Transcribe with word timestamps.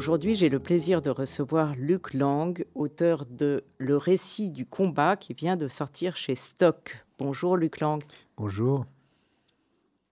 Aujourd'hui, 0.00 0.34
j'ai 0.34 0.48
le 0.48 0.60
plaisir 0.60 1.02
de 1.02 1.10
recevoir 1.10 1.74
Luc 1.76 2.14
Lang, 2.14 2.64
auteur 2.74 3.26
de 3.26 3.64
Le 3.76 3.98
récit 3.98 4.48
du 4.48 4.64
combat 4.64 5.14
qui 5.14 5.34
vient 5.34 5.58
de 5.58 5.68
sortir 5.68 6.16
chez 6.16 6.34
Stock. 6.34 7.04
Bonjour 7.18 7.54
Luc 7.54 7.80
Lang. 7.80 8.02
Bonjour. 8.38 8.86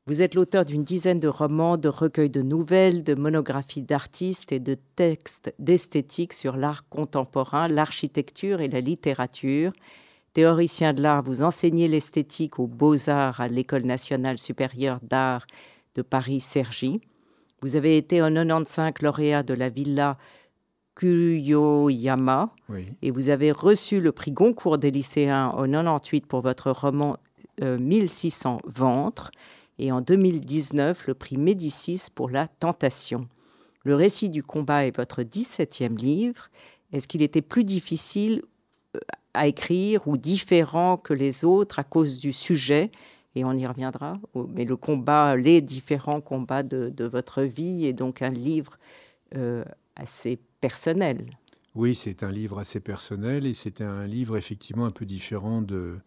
Vous 0.07 0.21
êtes 0.21 0.35
l'auteur 0.35 0.67
d'une 0.67 0.85
dizaine 0.85 1.21
de 1.21 1.29
romans, 1.29 1.79
de 1.79 1.89
recueils 1.89 2.29
de 2.29 2.43
nouvelles, 2.43 3.03
de 3.03 3.15
monographies 3.15 3.81
d'artistes 3.81 4.53
et 4.53 4.61
de 4.61 4.77
textes 4.95 5.55
d'esthétique 5.59 6.35
sur 6.35 6.59
l'art 6.59 6.87
contemporain, 6.91 7.67
l'architecture 7.67 8.61
et 8.61 8.69
la 8.69 8.83
littérature. 8.83 9.73
Théoricien 10.35 10.93
de 10.93 11.01
l'art, 11.01 11.23
vous 11.23 11.41
enseignez 11.41 11.89
l'esthétique 11.89 12.59
aux 12.59 12.67
beaux-arts 12.67 13.41
à 13.41 13.49
l'École 13.49 13.87
nationale 13.87 14.37
supérieure 14.37 15.01
d'art 15.03 15.47
de 15.95 16.03
Paris-Cergy. 16.03 17.01
Vous 17.61 17.77
avez 17.77 17.97
été 17.97 18.23
en 18.23 18.33
95 18.33 18.95
lauréat 19.01 19.43
de 19.43 19.55
la 19.55 19.69
villa 19.69 20.17
Kuyoyama 20.95 22.53
et 23.03 23.11
vous 23.11 23.29
avez 23.29 23.53
reçu 23.53 24.01
le 24.01 24.13
prix 24.13 24.33
Goncourt 24.33 24.79
des 24.79 24.91
lycéens 24.91 25.49
en 25.49 25.65
98 25.65 26.27
pour 26.27 26.41
votre 26.41 26.71
roman 26.71 27.17
1600 27.61 28.59
euh, 28.65 28.71
ventres 28.71 29.31
et 29.79 29.93
en 29.93 30.01
2019 30.01 31.07
le 31.07 31.15
prix 31.15 31.37
Médicis 31.37 32.03
pour 32.15 32.31
La 32.31 32.49
Tentation. 32.49 33.29
Le 33.85 33.95
récit 33.95 34.29
du 34.29 34.43
combat 34.43 34.87
est 34.87 34.97
votre 34.97 35.23
17e 35.23 35.97
livre. 35.97 36.51
Est-ce 36.93 37.07
qu'il 37.07 37.23
était 37.23 37.43
plus 37.43 37.65
difficile 37.65 38.43
euh, 38.97 39.01
à 39.35 39.47
écrire 39.47 40.07
ou 40.07 40.17
différent 40.17 40.97
que 40.97 41.15
les 41.15 41.45
autres 41.45 41.79
à 41.79 41.85
cause 41.85 42.19
du 42.19 42.33
sujet? 42.33 42.91
Et 43.39 43.45
on 43.45 43.53
y 43.53 43.67
reviendra. 43.67 44.15
Mais 44.35 44.65
le 44.65 44.77
combat, 44.77 45.37
les 45.37 45.61
différents 45.61 46.21
combats 46.21 46.63
de, 46.63 47.05
votre 47.05 47.43
vie 47.43 47.87
est 47.87 47.93
donc 47.93 48.21
un 48.23 48.31
livre 48.31 48.79
euh, 49.37 49.65
assez 49.97 50.39
personnel. 50.61 51.31
Oui, 51.75 51.95
c'est 51.95 52.23
un 52.25 52.33
livre 52.33 52.59
assez 52.59 52.81
personnel 52.81 53.47
et 53.47 53.55
c'est 53.55 53.81
un 53.81 54.07
livre 54.07 54.37
effectivement 54.37 54.87
un 54.87 54.91
peu 54.91 55.07
différent 55.07 55.63
de, 55.63 55.99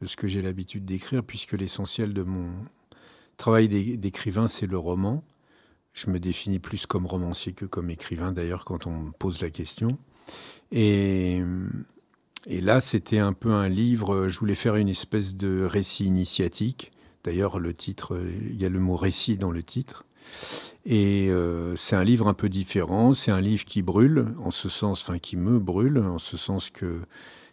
de 0.00 0.06
ce 0.06 0.16
que 0.16 0.28
j'ai 0.28 0.42
l'habitude 0.42 0.84
d'écrire, 0.84 1.24
puisque 1.24 1.52
l'essentiel 1.52 2.14
de 2.14 2.22
mon 2.22 2.50
travail 3.36 3.68
d'écrivain, 3.98 4.46
c'est 4.46 4.66
le 4.66 4.78
roman. 4.78 5.24
Je 5.92 6.10
me 6.10 6.20
définis 6.20 6.60
plus 6.60 6.86
comme 6.86 7.06
romancier 7.06 7.52
que 7.52 7.64
comme 7.64 7.90
écrivain, 7.90 8.30
d'ailleurs, 8.30 8.64
quand 8.64 8.86
on 8.86 8.96
me 8.96 9.10
pose 9.10 9.42
la 9.42 9.50
question. 9.50 9.88
Et 10.70 11.40
et 12.46 12.60
là, 12.60 12.80
c'était 12.80 13.18
un 13.18 13.32
peu 13.32 13.50
un 13.50 13.68
livre, 13.68 14.14
euh, 14.14 14.28
je 14.28 14.38
voulais 14.38 14.54
faire 14.54 14.76
une 14.76 14.88
espèce 14.88 15.34
de 15.34 15.64
récit 15.64 16.04
initiatique. 16.04 16.92
D'ailleurs, 17.24 17.58
le 17.58 17.74
titre, 17.74 18.14
euh, 18.14 18.30
il 18.48 18.60
y 18.60 18.64
a 18.64 18.68
le 18.68 18.78
mot 18.78 18.96
récit 18.96 19.36
dans 19.36 19.50
le 19.50 19.64
titre. 19.64 20.04
Et 20.84 21.28
euh, 21.28 21.74
c'est 21.74 21.96
un 21.96 22.04
livre 22.04 22.28
un 22.28 22.34
peu 22.34 22.48
différent, 22.48 23.14
c'est 23.14 23.32
un 23.32 23.40
livre 23.40 23.64
qui 23.64 23.82
brûle, 23.82 24.28
en 24.44 24.52
ce 24.52 24.68
sens, 24.68 25.02
enfin 25.02 25.18
qui 25.18 25.36
me 25.36 25.58
brûle, 25.58 25.98
en 25.98 26.18
ce 26.18 26.36
sens 26.36 26.70
que 26.70 27.00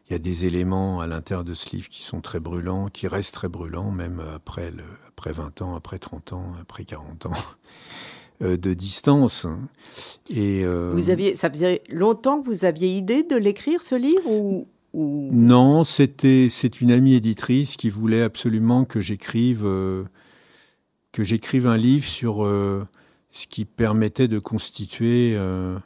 il 0.10 0.12
y 0.12 0.16
a 0.16 0.20
des 0.20 0.46
éléments 0.46 1.00
à 1.00 1.08
l'intérieur 1.08 1.46
de 1.46 1.54
ce 1.54 1.76
livre 1.76 1.88
qui 1.88 2.04
sont 2.04 2.20
très 2.20 2.40
brûlants, 2.40 2.88
qui 2.88 3.08
restent 3.08 3.34
très 3.34 3.48
brûlants, 3.48 3.90
même 3.90 4.22
après, 4.36 4.74
après 5.08 5.32
20 5.32 5.62
ans, 5.62 5.76
après 5.76 5.98
30 5.98 6.34
ans, 6.34 6.54
après 6.62 6.84
40 6.84 7.28
ans 7.28 7.32
de 8.42 8.74
distance. 8.74 9.48
Vous 10.30 11.10
aviez, 11.10 11.36
ça 11.36 11.50
faisait 11.50 11.84
longtemps 11.90 12.42
que 12.42 12.48
vous 12.48 12.66
aviez 12.66 12.90
idée 12.90 13.24
de 13.24 13.38
l'écrire 13.38 13.82
ce 13.82 13.96
livre 13.96 14.30
ou 14.30 14.68
non, 14.94 15.84
c'était 15.84 16.48
c'est 16.50 16.80
une 16.80 16.92
amie 16.92 17.16
éditrice 17.16 17.78
qui 17.78 17.90
voulait 17.90 18.22
absolument 18.22 18.86
que 18.86 19.02
j'écrive 19.02 19.66
euh, 19.66 20.04
que 21.12 21.24
j'écrive 21.24 21.66
un 21.66 21.78
livre 21.78 22.06
sur 22.06 22.46
euh, 22.46 22.88
ce 23.32 23.48
qui 23.48 23.66
permettait 23.66 24.28
de 24.28 24.38
constituer. 24.38 25.34
Euh, 25.36 25.78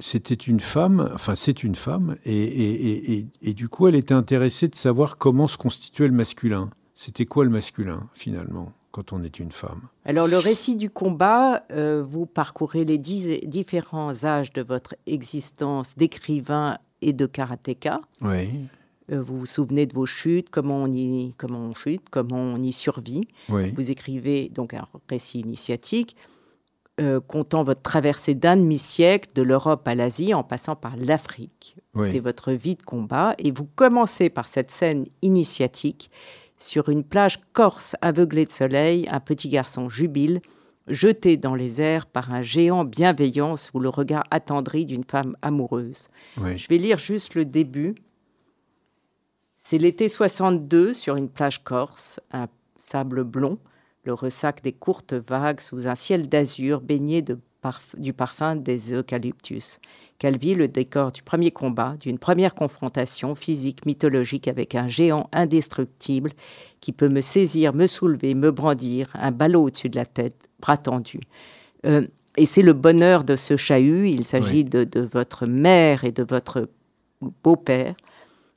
c'était 0.00 0.34
une 0.34 0.60
femme, 0.60 1.10
enfin 1.14 1.34
c'est 1.34 1.62
une 1.62 1.76
femme, 1.76 2.16
et, 2.26 3.26
et, 3.40 3.54
du 3.54 3.68
coup 3.68 3.86
elle 3.86 3.94
était 3.94 4.12
intéressée 4.12 4.66
de 4.66 4.74
savoir 4.74 5.18
comment 5.18 5.46
se 5.46 5.56
constituait 5.56 6.08
le 6.08 6.12
masculin. 6.12 6.70
C'était 6.94 7.26
quoi 7.26 7.44
le 7.44 7.50
masculin 7.50 8.08
finalement 8.12 8.72
quand 8.90 9.12
on 9.12 9.22
est 9.22 9.38
une 9.38 9.52
femme? 9.52 9.82
Alors 10.04 10.26
le 10.26 10.36
récit 10.36 10.76
du 10.76 10.90
combat, 10.90 11.64
vous 11.70 12.26
parcourez 12.26 12.84
les 12.84 12.98
dix 12.98 13.40
différents 13.46 14.24
âges 14.24 14.52
de 14.52 14.62
votre 14.62 14.96
existence 15.06 15.96
d'écrivain 15.96 16.78
et 17.04 17.12
de 17.12 17.26
karatéka. 17.26 18.00
Oui. 18.20 18.48
Euh, 19.12 19.22
vous 19.22 19.40
vous 19.40 19.46
souvenez 19.46 19.86
de 19.86 19.94
vos 19.94 20.06
chutes, 20.06 20.50
comment 20.50 20.82
on 20.82 20.86
y, 20.86 21.34
comment 21.36 21.60
on 21.60 21.74
chute, 21.74 22.08
comment 22.10 22.38
on 22.38 22.56
y 22.56 22.72
survit. 22.72 23.28
Oui. 23.48 23.72
Vous 23.76 23.90
écrivez 23.90 24.48
donc 24.48 24.74
un 24.74 24.86
récit 25.08 25.40
initiatique 25.40 26.16
euh, 27.00 27.20
comptant 27.20 27.64
votre 27.64 27.82
traversée 27.82 28.36
d'un 28.36 28.56
demi-siècle 28.56 29.30
de 29.34 29.42
l'Europe 29.42 29.86
à 29.88 29.96
l'Asie 29.96 30.32
en 30.32 30.44
passant 30.44 30.76
par 30.76 30.96
l'Afrique. 30.96 31.74
C'est 31.98 32.20
votre 32.20 32.52
vie 32.52 32.76
de 32.76 32.82
combat 32.82 33.34
et 33.38 33.50
vous 33.50 33.66
commencez 33.74 34.30
par 34.30 34.46
cette 34.46 34.70
scène 34.70 35.06
initiatique 35.20 36.08
sur 36.56 36.88
une 36.88 37.02
plage 37.02 37.40
corse 37.52 37.96
aveuglée 38.00 38.46
de 38.46 38.52
soleil. 38.52 39.08
Un 39.10 39.18
petit 39.18 39.48
garçon 39.48 39.88
jubile 39.88 40.40
jeté 40.88 41.36
dans 41.36 41.54
les 41.54 41.80
airs 41.80 42.06
par 42.06 42.32
un 42.32 42.42
géant 42.42 42.84
bienveillant 42.84 43.56
sous 43.56 43.80
le 43.80 43.88
regard 43.88 44.24
attendri 44.30 44.86
d'une 44.86 45.04
femme 45.04 45.36
amoureuse. 45.42 46.08
Je 46.36 46.68
vais 46.68 46.78
lire 46.78 46.98
juste 46.98 47.34
le 47.34 47.44
début. 47.44 47.94
C'est 49.56 49.78
l'été 49.78 50.08
62 50.08 50.92
sur 50.92 51.16
une 51.16 51.30
plage 51.30 51.64
corse, 51.64 52.20
un 52.32 52.48
sable 52.76 53.24
blond, 53.24 53.58
le 54.02 54.12
ressac 54.12 54.62
des 54.62 54.72
courtes 54.72 55.14
vagues 55.14 55.60
sous 55.60 55.88
un 55.88 55.94
ciel 55.94 56.28
d'azur 56.28 56.80
baigné 56.80 57.22
de 57.22 57.38
du 57.96 58.12
parfum 58.12 58.56
des 58.56 58.92
eucalyptus. 58.92 59.78
Qu'elle 60.18 60.38
vit 60.38 60.54
le 60.54 60.68
décor 60.68 61.12
du 61.12 61.22
premier 61.22 61.50
combat, 61.50 61.96
d'une 62.00 62.18
première 62.18 62.54
confrontation 62.54 63.34
physique 63.34 63.84
mythologique 63.84 64.48
avec 64.48 64.74
un 64.74 64.88
géant 64.88 65.28
indestructible 65.32 66.32
qui 66.80 66.92
peut 66.92 67.08
me 67.08 67.20
saisir, 67.20 67.74
me 67.74 67.86
soulever, 67.86 68.34
me 68.34 68.50
brandir, 68.50 69.10
un 69.14 69.32
ballot 69.32 69.64
au-dessus 69.64 69.88
de 69.88 69.96
la 69.96 70.06
tête, 70.06 70.48
bras. 70.64 70.78
Euh, 71.86 72.06
et 72.36 72.46
c'est 72.46 72.62
le 72.62 72.72
bonheur 72.72 73.24
de 73.24 73.36
ce 73.36 73.56
chahut. 73.56 74.08
Il 74.08 74.24
s'agit 74.24 74.64
de, 74.64 75.08
votre 75.12 75.46
mère 75.46 76.04
et 76.04 76.12
de 76.12 76.22
votre 76.22 76.68
beau-père, 77.42 77.94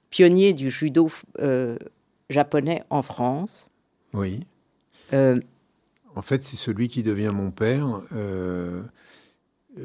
pionnier 0.10 0.54
du 0.54 0.70
judo 0.70 1.10
euh, 1.40 1.78
japonais 2.30 2.84
en 2.90 3.02
France. 3.02 3.70
Oui. 4.14 4.46
Euh, 5.14 5.40
en 6.16 6.22
fait, 6.22 6.42
c'est 6.44 6.56
celui 6.56 6.88
qui 6.88 7.04
devient 7.04 7.32
mon 7.34 7.52
père. 7.52 8.02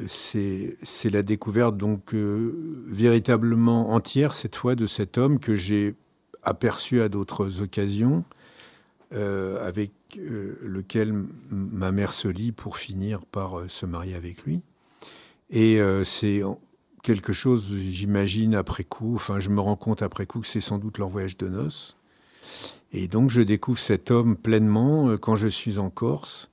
c'est 0.06 1.10
la 1.10 1.22
découverte 1.22 1.76
donc 1.76 2.14
véritablement 2.14 3.90
entière 3.90 4.32
cette 4.32 4.56
fois 4.56 4.74
de 4.74 4.86
cet 4.86 5.18
homme 5.18 5.38
que 5.38 5.54
j'ai 5.54 5.94
aperçu 6.42 7.02
à 7.02 7.08
d'autres 7.08 7.60
occasions, 7.60 8.24
avec 9.12 9.92
euh, 10.18 10.58
lequel 10.62 11.12
ma 11.50 11.92
mère 11.92 12.12
se 12.12 12.28
lie 12.28 12.52
pour 12.52 12.78
finir 12.78 13.24
par 13.24 13.58
euh, 13.58 13.68
se 13.68 13.86
marier 13.86 14.14
avec 14.14 14.42
lui. 14.44 14.60
Et 15.50 15.80
euh, 15.80 16.04
c'est 16.04 16.42
quelque 17.02 17.32
chose, 17.32 17.66
j'imagine, 17.78 18.54
après 18.54 18.84
coup, 18.84 19.14
enfin 19.14 19.40
je 19.40 19.50
me 19.50 19.60
rends 19.60 19.76
compte 19.76 20.02
après 20.02 20.26
coup 20.26 20.40
que 20.40 20.46
c'est 20.46 20.60
sans 20.60 20.78
doute 20.78 20.98
leur 20.98 21.08
voyage 21.08 21.36
de 21.36 21.48
noces. 21.48 21.96
Et 22.92 23.08
donc 23.08 23.30
je 23.30 23.40
découvre 23.40 23.78
cet 23.78 24.10
homme 24.10 24.36
pleinement 24.36 25.16
quand 25.18 25.36
je 25.36 25.48
suis 25.48 25.78
en 25.78 25.90
Corse. 25.90 26.48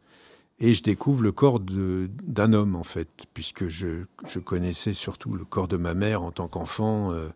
Et 0.61 0.73
je 0.73 0.83
découvre 0.83 1.23
le 1.23 1.31
corps 1.31 1.59
d'un 1.61 2.51
homme, 2.51 2.75
en 2.75 2.83
fait, 2.83 3.07
puisque 3.33 3.69
je, 3.69 4.03
connaissais 4.43 4.91
surtout 4.91 5.33
le 5.33 5.45
corps 5.45 5.69
de 5.69 5.77
ma 5.77 5.93
mère 5.93 6.21
en 6.21 6.31
tant 6.31 6.49
qu'enfant 6.49 7.13
euh, 7.13 7.29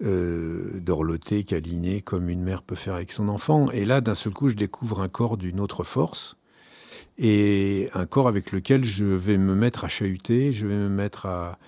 dorloter, 0.00 1.44
câliner, 1.44 2.02
comme 2.02 2.28
une 2.28 2.42
mère 2.42 2.62
peut 2.62 2.76
faire 2.76 2.94
avec 2.94 3.12
son 3.12 3.28
enfant. 3.28 3.70
Et 3.70 3.84
là, 3.84 4.00
d'un 4.00 4.14
seul 4.14 4.32
coup, 4.32 4.48
je 4.48 4.54
découvre 4.54 5.00
un 5.00 5.08
corps 5.08 5.36
d'une 5.36 5.60
autre 5.60 5.84
force, 5.84 6.36
et 7.18 7.90
un 7.94 8.06
corps 8.06 8.28
avec 8.28 8.52
lequel 8.52 8.84
je 8.84 9.04
vais 9.04 9.38
me 9.38 9.54
mettre 9.54 9.84
à 9.84 9.88
chahuter, 9.88 10.52
je 10.52 10.66
vais 10.66 10.76
me 10.76 10.88
mettre 10.88 11.26
à, 11.26 11.58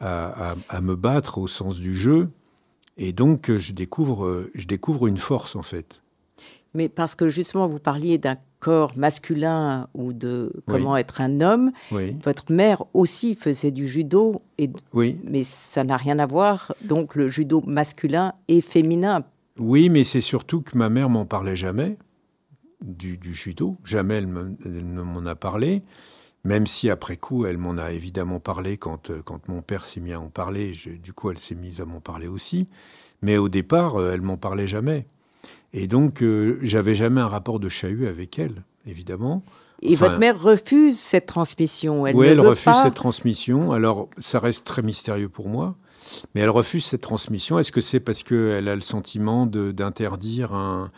à, 0.00 0.80
me 0.80 0.96
battre 0.96 1.38
au 1.38 1.46
sens 1.46 1.78
du 1.78 1.96
jeu. 1.96 2.28
Et 2.98 3.12
donc, 3.12 3.50
je 3.56 3.72
découvre, 3.72 4.48
je 4.54 4.66
découvre 4.66 5.06
une 5.06 5.16
force, 5.16 5.56
en 5.56 5.62
fait. 5.62 6.02
Mais 6.74 6.88
parce 6.88 7.14
que 7.14 7.28
justement, 7.28 7.66
vous 7.66 7.78
parliez 7.78 8.18
d'un 8.18 8.36
corps 8.60 8.96
masculin 8.96 9.88
ou 9.94 10.12
de 10.12 10.52
comment 10.66 10.96
être 10.96 11.20
un 11.20 11.40
homme. 11.40 11.72
Votre 11.90 12.52
mère 12.52 12.84
aussi 12.94 13.34
faisait 13.34 13.70
du 13.70 13.86
judo, 13.88 14.42
et, 14.58 14.70
oui. 14.92 15.18
mais 15.24 15.44
ça 15.44 15.84
n'a 15.84 15.96
rien 15.96 16.18
à 16.18 16.26
voir. 16.26 16.74
Donc 16.82 17.14
le 17.14 17.28
judo 17.28 17.62
masculin 17.66 18.32
et 18.48 18.60
féminin. 18.60 19.24
Oui, 19.58 19.88
mais 19.88 20.04
c'est 20.04 20.20
surtout 20.20 20.62
que 20.62 20.76
ma 20.76 20.88
mère 20.88 21.08
m'en 21.08 21.26
parlait 21.26 21.56
jamais 21.56 21.96
du, 22.80 23.18
judo. 23.34 23.76
Jamais 23.84 24.14
elle, 24.16 24.28
ne 24.28 25.02
m'en 25.02 25.26
a 25.26 25.34
parlé. 25.34 25.82
Même 26.44 26.66
si 26.66 26.88
après 26.88 27.16
coup, 27.16 27.46
elle 27.46 27.58
m'en 27.58 27.76
a 27.76 27.92
évidemment 27.92 28.40
parlé 28.40 28.76
quand, 28.76 29.10
euh, 29.10 29.22
quand 29.24 29.48
mon 29.48 29.60
père 29.60 29.84
s'est 29.84 30.00
mis 30.00 30.12
à 30.12 30.20
en 30.20 30.28
parler. 30.28 30.72
du 31.02 31.12
coup, 31.12 31.30
elle 31.30 31.38
s'est 31.38 31.56
mise 31.56 31.80
à 31.80 31.84
m'en 31.84 32.00
parler 32.00 32.28
aussi. 32.28 32.68
Mais 33.22 33.36
au 33.36 33.48
départ, 33.48 33.96
euh, 33.96 34.12
elle 34.14 34.20
m'en 34.20 34.36
parlait 34.36 34.68
jamais. 34.68 35.06
Et 35.72 35.86
donc, 35.86 36.22
euh, 36.22 36.58
j'avais 36.62 36.94
jamais 36.94 37.20
un 37.20 37.28
rapport 37.28 37.60
de 37.60 37.68
chahut 37.68 38.06
avec 38.06 38.38
elle, 38.38 38.62
évidemment. 38.86 39.42
Et 39.80 39.94
votre 39.94 40.18
mère 40.18 40.40
refuse 40.40 40.98
cette 40.98 41.26
transmission 41.26 42.06
elle 42.06 42.16
Oui, 42.16 42.26
elle 42.26 42.40
refuse 42.40 42.74
cette 42.82 42.94
transmission. 42.94 43.72
Alors, 43.72 44.08
ça 44.18 44.40
reste 44.40 44.64
très 44.64 44.82
mystérieux 44.82 45.28
pour 45.28 45.48
moi. 45.48 45.76
Mais 46.34 46.40
elle 46.40 46.50
refuse 46.50 46.84
cette 46.84 47.02
transmission. 47.02 47.58
Est-ce 47.58 47.70
que 47.70 47.80
c'est 47.80 48.00
parce 48.00 48.22
qu'elle 48.22 48.68
a 48.68 48.74
le 48.74 48.80
sentiment 48.80 49.46
d'interdire 49.46 50.54
un, 50.54 50.90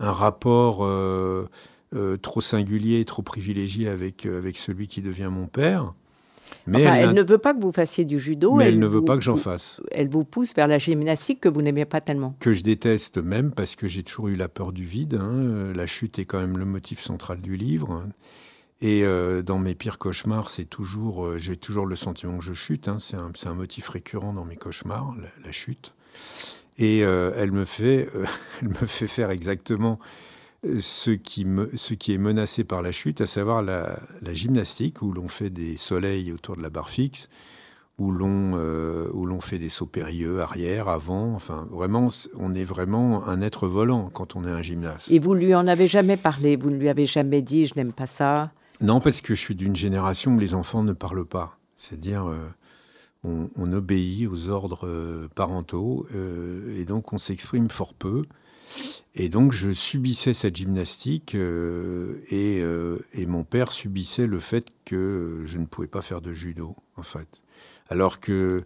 un, 0.00 0.12
rapport 0.12 0.84
euh, 0.84 1.48
euh, 1.94 2.16
trop 2.16 2.40
singulier, 2.40 3.04
trop 3.04 3.22
privilégié 3.22 3.88
avec, 3.88 4.26
avec 4.26 4.58
celui 4.58 4.88
qui 4.88 5.02
devient 5.02 5.30
mon 5.30 5.46
père? 5.46 5.94
Mais 6.66 6.82
elle, 6.82 7.12
ne 7.12 7.22
veut 7.22 7.38
pas 7.38 7.54
que 7.54 7.60
vous 7.60 7.72
fassiez 7.72 8.04
du 8.04 8.18
judo. 8.18 8.54
Mais 8.54 8.66
elle, 8.66 8.78
ne 8.78 8.86
veut 8.86 9.04
pas 9.04 9.16
que 9.16 9.22
j'en 9.22 9.36
fasse. 9.36 9.80
Elle 9.90 10.08
vous 10.08 10.24
pousse 10.24 10.54
vers 10.54 10.68
la 10.68 10.78
gymnastique 10.78 11.40
que 11.40 11.48
vous 11.48 11.62
n'aimez 11.62 11.84
pas 11.84 12.00
tellement. 12.00 12.34
Que 12.40 12.52
je 12.52 12.62
déteste 12.62 13.18
même 13.18 13.52
parce 13.52 13.76
que 13.76 13.88
j'ai 13.88 14.02
toujours 14.02 14.28
eu 14.28 14.34
la 14.34 14.48
peur 14.48 14.72
du 14.72 14.84
vide. 14.84 15.18
Hein. 15.20 15.72
La 15.74 15.86
chute 15.86 16.18
est 16.18 16.24
quand 16.24 16.40
même 16.40 16.58
le 16.58 16.64
motif 16.64 17.00
central 17.00 17.40
du 17.40 17.56
livre. 17.56 18.04
Et 18.82 19.04
euh, 19.04 19.42
dans 19.42 19.58
mes 19.58 19.74
pires 19.74 19.98
cauchemars, 19.98 20.50
c'est 20.50 20.66
toujours, 20.66 21.24
euh, 21.24 21.38
j'ai 21.38 21.56
toujours 21.56 21.86
le 21.86 21.96
sentiment 21.96 22.38
que 22.38 22.44
je 22.44 22.52
chute. 22.52 22.88
Hein. 22.88 22.98
C'est 22.98 23.16
un, 23.16 23.32
un, 23.44 23.54
motif 23.54 23.88
récurrent 23.88 24.34
dans 24.34 24.44
mes 24.44 24.56
cauchemars, 24.56 25.14
la, 25.44 25.52
chute. 25.52 25.94
Et 26.78 27.02
euh, 27.02 27.32
elle 27.36 27.52
me 27.52 27.64
fait, 27.64 28.08
elle 28.62 28.68
me 28.68 28.86
fait 28.86 29.06
faire 29.06 29.30
exactement 29.30 29.98
ce 30.80 31.10
qui, 31.10 31.44
me, 31.44 31.70
ce 31.74 31.94
qui 31.94 32.12
est 32.12 32.18
menacé 32.18 32.64
par 32.64 32.82
la 32.82 32.92
chute, 32.92 33.20
à 33.20 33.26
savoir 33.26 33.62
la, 33.62 33.98
gymnastique, 34.32 35.02
où 35.02 35.12
l'on 35.12 35.28
fait 35.28 35.50
des 35.50 35.76
soleils 35.76 36.32
autour 36.32 36.56
de 36.56 36.62
la 36.62 36.70
barre 36.70 36.88
fixe, 36.88 37.28
où 37.98 38.10
l'on 38.10 38.52
euh, 38.56 39.08
l'on 39.14 39.40
fait 39.40 39.58
des 39.58 39.68
sauts 39.68 39.86
périlleux 39.86 40.40
arrière, 40.40 40.88
avant. 40.88 41.34
Enfin, 41.34 41.66
vraiment, 41.70 42.10
on 42.36 42.54
est 42.54 42.64
vraiment 42.64 43.26
un 43.26 43.40
être 43.40 43.66
volant 43.66 44.10
quand 44.12 44.36
on 44.36 44.44
est 44.44 44.50
un 44.50 44.62
gymnaste. 44.62 45.10
Et 45.10 45.18
vous 45.18 45.34
lui 45.34 45.54
en 45.54 45.66
avez 45.66 45.88
jamais 45.88 46.16
parlé? 46.16 46.56
Vous 46.56 46.70
ne 46.70 46.78
lui 46.78 46.88
avez 46.88 47.06
jamais 47.06 47.42
dit 47.42 47.66
«je 47.68 47.74
n'aime 47.76 47.92
pas 47.92 48.06
ça» 48.06 48.50
Non, 48.80 49.00
parce 49.00 49.22
que 49.22 49.34
je 49.34 49.40
suis 49.40 49.54
d'une 49.54 49.76
génération 49.76 50.34
où 50.34 50.38
les 50.38 50.52
enfants 50.52 50.82
ne 50.82 50.92
parlent 50.92 51.24
pas. 51.24 51.58
C'est-à-dire, 51.76 52.26
euh, 52.26 52.36
on, 53.24 53.48
on, 53.56 53.72
obéit 53.72 54.28
aux 54.28 54.50
ordres 54.50 54.86
euh, 54.86 55.28
parentaux 55.34 56.06
et 56.12 56.84
donc 56.84 57.12
on 57.14 57.18
s'exprime 57.18 57.70
fort 57.70 57.94
peu. 57.94 58.22
Et 59.18 59.30
donc 59.30 59.52
je 59.52 59.70
subissais 59.70 60.34
cette 60.34 60.56
gymnastique 60.56 61.34
euh, 61.34 62.20
euh, 62.32 62.98
et, 63.14 63.26
mon 63.26 63.44
père 63.44 63.72
subissait 63.72 64.26
le 64.26 64.40
fait 64.40 64.68
que 64.84 65.42
je 65.46 65.56
ne 65.56 65.64
pouvais 65.64 65.86
pas 65.86 66.02
faire 66.02 66.20
de 66.20 66.34
judo, 66.34 66.76
en 66.96 67.02
fait. 67.02 67.40
Alors 67.88 68.20
que, 68.20 68.64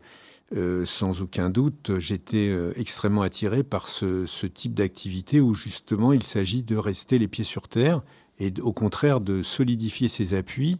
euh, 0.57 0.85
sans 0.85 1.23
aucun 1.23 1.51
doute, 1.51 1.99
j'étais 1.99 2.53
extrêmement 2.75 3.23
attiré 3.23 3.63
par 3.63 3.87
ce, 3.87 4.27
ce 4.27 4.47
type 4.47 4.75
d'activité 4.75 5.41
où 5.41 5.55
justement 5.55 6.13
il 6.13 6.25
s'agit 6.25 6.65
de 6.65 6.77
rester 6.77 7.19
les 7.19 7.29
pieds 7.29 7.45
sur 7.45 7.69
terre 7.69 8.03
et 8.41 8.53
au 8.61 8.73
contraire 8.73 9.21
de 9.21 9.43
solidifier 9.43 10.09
ses 10.09 10.35
appuis. 10.35 10.79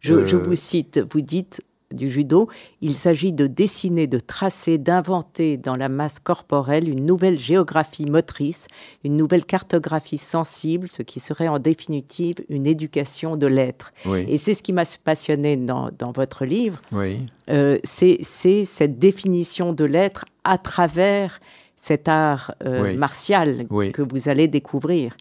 Je, 0.00 0.26
je 0.26 0.36
vous 0.36 0.56
cite, 0.56 1.00
vous 1.12 1.20
dites 1.20 1.60
du 1.92 2.08
judo, 2.08 2.48
il 2.80 2.94
s'agit 2.94 3.32
de 3.32 3.46
dessiner, 3.46 4.06
de 4.06 4.18
tracer, 4.18 4.78
d'inventer 4.78 5.56
dans 5.56 5.76
la 5.76 5.88
masse 5.88 6.18
corporelle 6.18 6.88
une 6.88 7.04
nouvelle 7.04 7.38
géographie 7.38 8.06
motrice, 8.06 8.68
une 9.04 9.16
nouvelle 9.16 9.44
cartographie 9.44 10.18
sensible, 10.18 10.88
ce 10.88 11.02
qui 11.02 11.20
serait 11.20 11.48
en 11.48 11.58
définitive 11.58 12.36
une 12.48 12.66
éducation 12.66 13.36
de 13.36 13.46
l'être. 13.46 13.92
Et 14.28 14.38
c'est 14.38 14.54
ce 14.54 14.62
qui 14.62 14.72
m'a 14.72 14.84
passionné 15.04 15.56
dans, 15.56 15.90
votre 16.14 16.44
livre. 16.44 16.80
Oui. 16.92 17.20
Euh, 17.48 17.78
c'est 17.84 18.24
cette 18.64 18.98
définition 18.98 19.72
de 19.72 19.84
l'être 19.84 20.24
à 20.44 20.58
travers 20.58 21.40
cet 21.76 22.08
art 22.08 22.54
euh, 22.64 22.94
martial 22.96 23.66
que 23.92 24.02
vous 24.02 24.28
allez 24.28 24.48
découvrir. 24.48 25.16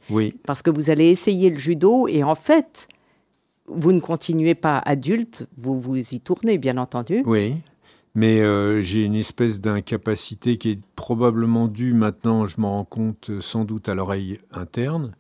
Parce 0.46 0.62
que 0.62 0.70
vous 0.70 0.90
allez 0.90 1.10
essayer 1.10 1.50
le 1.50 1.58
judo 1.58 2.08
et 2.08 2.24
en 2.24 2.36
fait, 2.36 2.88
vous 3.70 3.92
ne 3.92 4.00
continuez 4.00 4.56
pas 4.56 4.80
adulte, 4.80 5.48
vous 5.58 5.80
vous 5.80 5.98
y 5.98 6.20
tournez, 6.20 6.58
bien 6.58 6.78
entendu. 6.78 7.24
Oui, 7.26 7.56
mais 8.16 8.42
euh, 8.42 8.82
j'ai 8.82 9.06
une 9.06 9.16
espèce 9.16 9.62
d'incapacité 9.62 10.58
qui 10.58 10.72
est 10.72 10.80
probablement 10.96 11.68
due 11.68 11.94
maintenant, 11.94 12.48
je 12.48 12.60
m'en 12.60 12.72
rends 12.72 12.86
compte, 12.86 13.30
euh, 13.30 13.42
sans 13.42 13.66
doute 13.66 13.88
à 13.88 13.96
l'oreille 13.96 14.40
interne, 14.52 15.16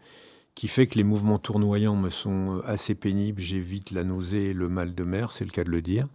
qui 0.55 0.67
fait 0.67 0.87
que 0.87 0.97
les 0.97 1.03
mouvements 1.03 1.39
tournoyants 1.39 1.95
me 1.95 2.09
sont 2.09 2.57
euh, 2.57 2.61
assez 2.65 2.95
pénibles. 2.95 3.41
J'évite 3.41 3.91
la 3.91 4.03
nausée 4.03 4.49
et 4.49 4.53
le 4.53 4.69
mal 4.69 4.95
de 4.95 5.03
mer, 5.03 5.31
c'est 5.31 5.45
le 5.45 5.51
cas 5.51 5.63
de 5.63 5.69
le 5.69 5.81
dire. 5.81 6.07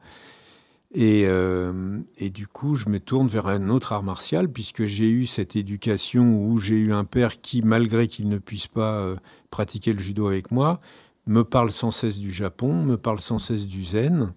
Et, 0.97 1.23
et, 2.19 2.31
du 2.31 2.47
coup, 2.47 2.77
je 2.77 2.89
me 2.89 3.01
tourne 3.01 3.27
vers 3.27 3.49
un 3.49 3.69
autre 3.69 3.93
art 3.93 4.05
martial, 4.05 4.49
puisque 4.49 4.85
j'ai 4.85 5.11
eu 5.11 5.27
cette 5.27 5.57
éducation 5.57 6.47
où 6.47 6.59
j'ai 6.59 6.77
eu 6.77 6.93
un 6.93 7.03
père 7.03 7.41
qui, 7.41 7.63
malgré 7.63 8.07
qu'il 8.07 8.29
ne 8.29 8.39
puisse 8.39 8.69
pas 8.69 9.17
pratiquer 9.51 9.93
le 9.93 9.99
judo 9.99 10.29
avec 10.29 10.53
moi, 10.53 10.81
me 11.27 11.45
parle 11.45 11.71
sans 11.71 11.91
cesse 11.91 12.19
du 12.19 12.33
Japon, 12.33 12.83
me 12.83 12.97
parle 12.97 13.21
sans 13.21 13.39
cesse 13.39 13.67
du 13.67 13.85
zen, 13.85 14.33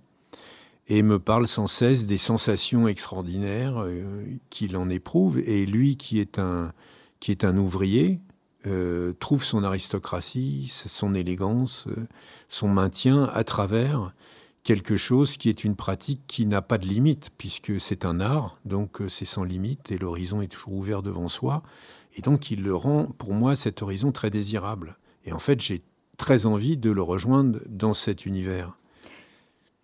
et 0.88 1.04
me 1.04 1.20
parle 1.20 1.48
sans 1.48 1.68
cesse 1.68 2.06
des 2.06 2.18
sensations 2.18 2.88
extraordinaires 2.88 3.80
euh, 3.80 4.24
qu'il 4.50 4.78
en 4.78 4.90
éprouve. 4.90 5.40
Et 5.40 5.66
lui, 5.66 5.98
qui 5.98 6.20
est 6.20 6.40
un, 6.40 6.72
qui 7.20 7.32
est 7.32 7.44
un 7.44 7.58
ouvrier, 7.58 8.22
euh, 8.66 9.14
trouve 9.20 9.44
son 9.44 9.64
aristocratie, 9.64 10.68
son 10.68 11.14
élégance, 11.14 11.88
euh, 11.88 12.08
son 12.48 12.70
maintien 12.70 13.26
à 13.34 13.44
travers 13.44 14.14
quelque 14.64 14.98
chose 14.98 15.38
qui 15.38 15.50
est 15.50 15.64
une 15.64 15.76
pratique 15.76 16.22
qui 16.28 16.46
n'a 16.46 16.62
pas 16.62 16.78
de 16.78 16.86
limite, 16.86 17.32
puisque 17.38 17.80
c'est 17.80 18.04
un 18.04 18.20
art, 18.20 18.60
donc 18.66 19.00
c'est 19.08 19.26
sans 19.26 19.46
limite, 19.46 19.92
et 19.92 19.98
l'horizon 19.98 20.42
est 20.42 20.50
toujours 20.50 20.74
ouvert 20.74 21.02
devant 21.02 21.30
soi. 21.30 21.64
Et 22.16 22.22
donc 22.22 22.52
il 22.52 22.64
le 22.64 22.76
rend, 22.76 23.06
pour 23.06 23.34
moi, 23.34 23.56
cet 23.56 23.82
horizon 23.82 24.12
très 24.12 24.30
désirable. 24.30 24.98
Et 25.24 25.32
en 25.32 25.40
fait, 25.40 25.62
j'ai 25.62 25.84
très 26.18 26.46
envie 26.46 26.78
de 26.78 26.92
le 26.92 27.02
rejoindre 27.02 27.60
dans 27.68 27.94
cet 27.94 28.26
univers. 28.26 28.78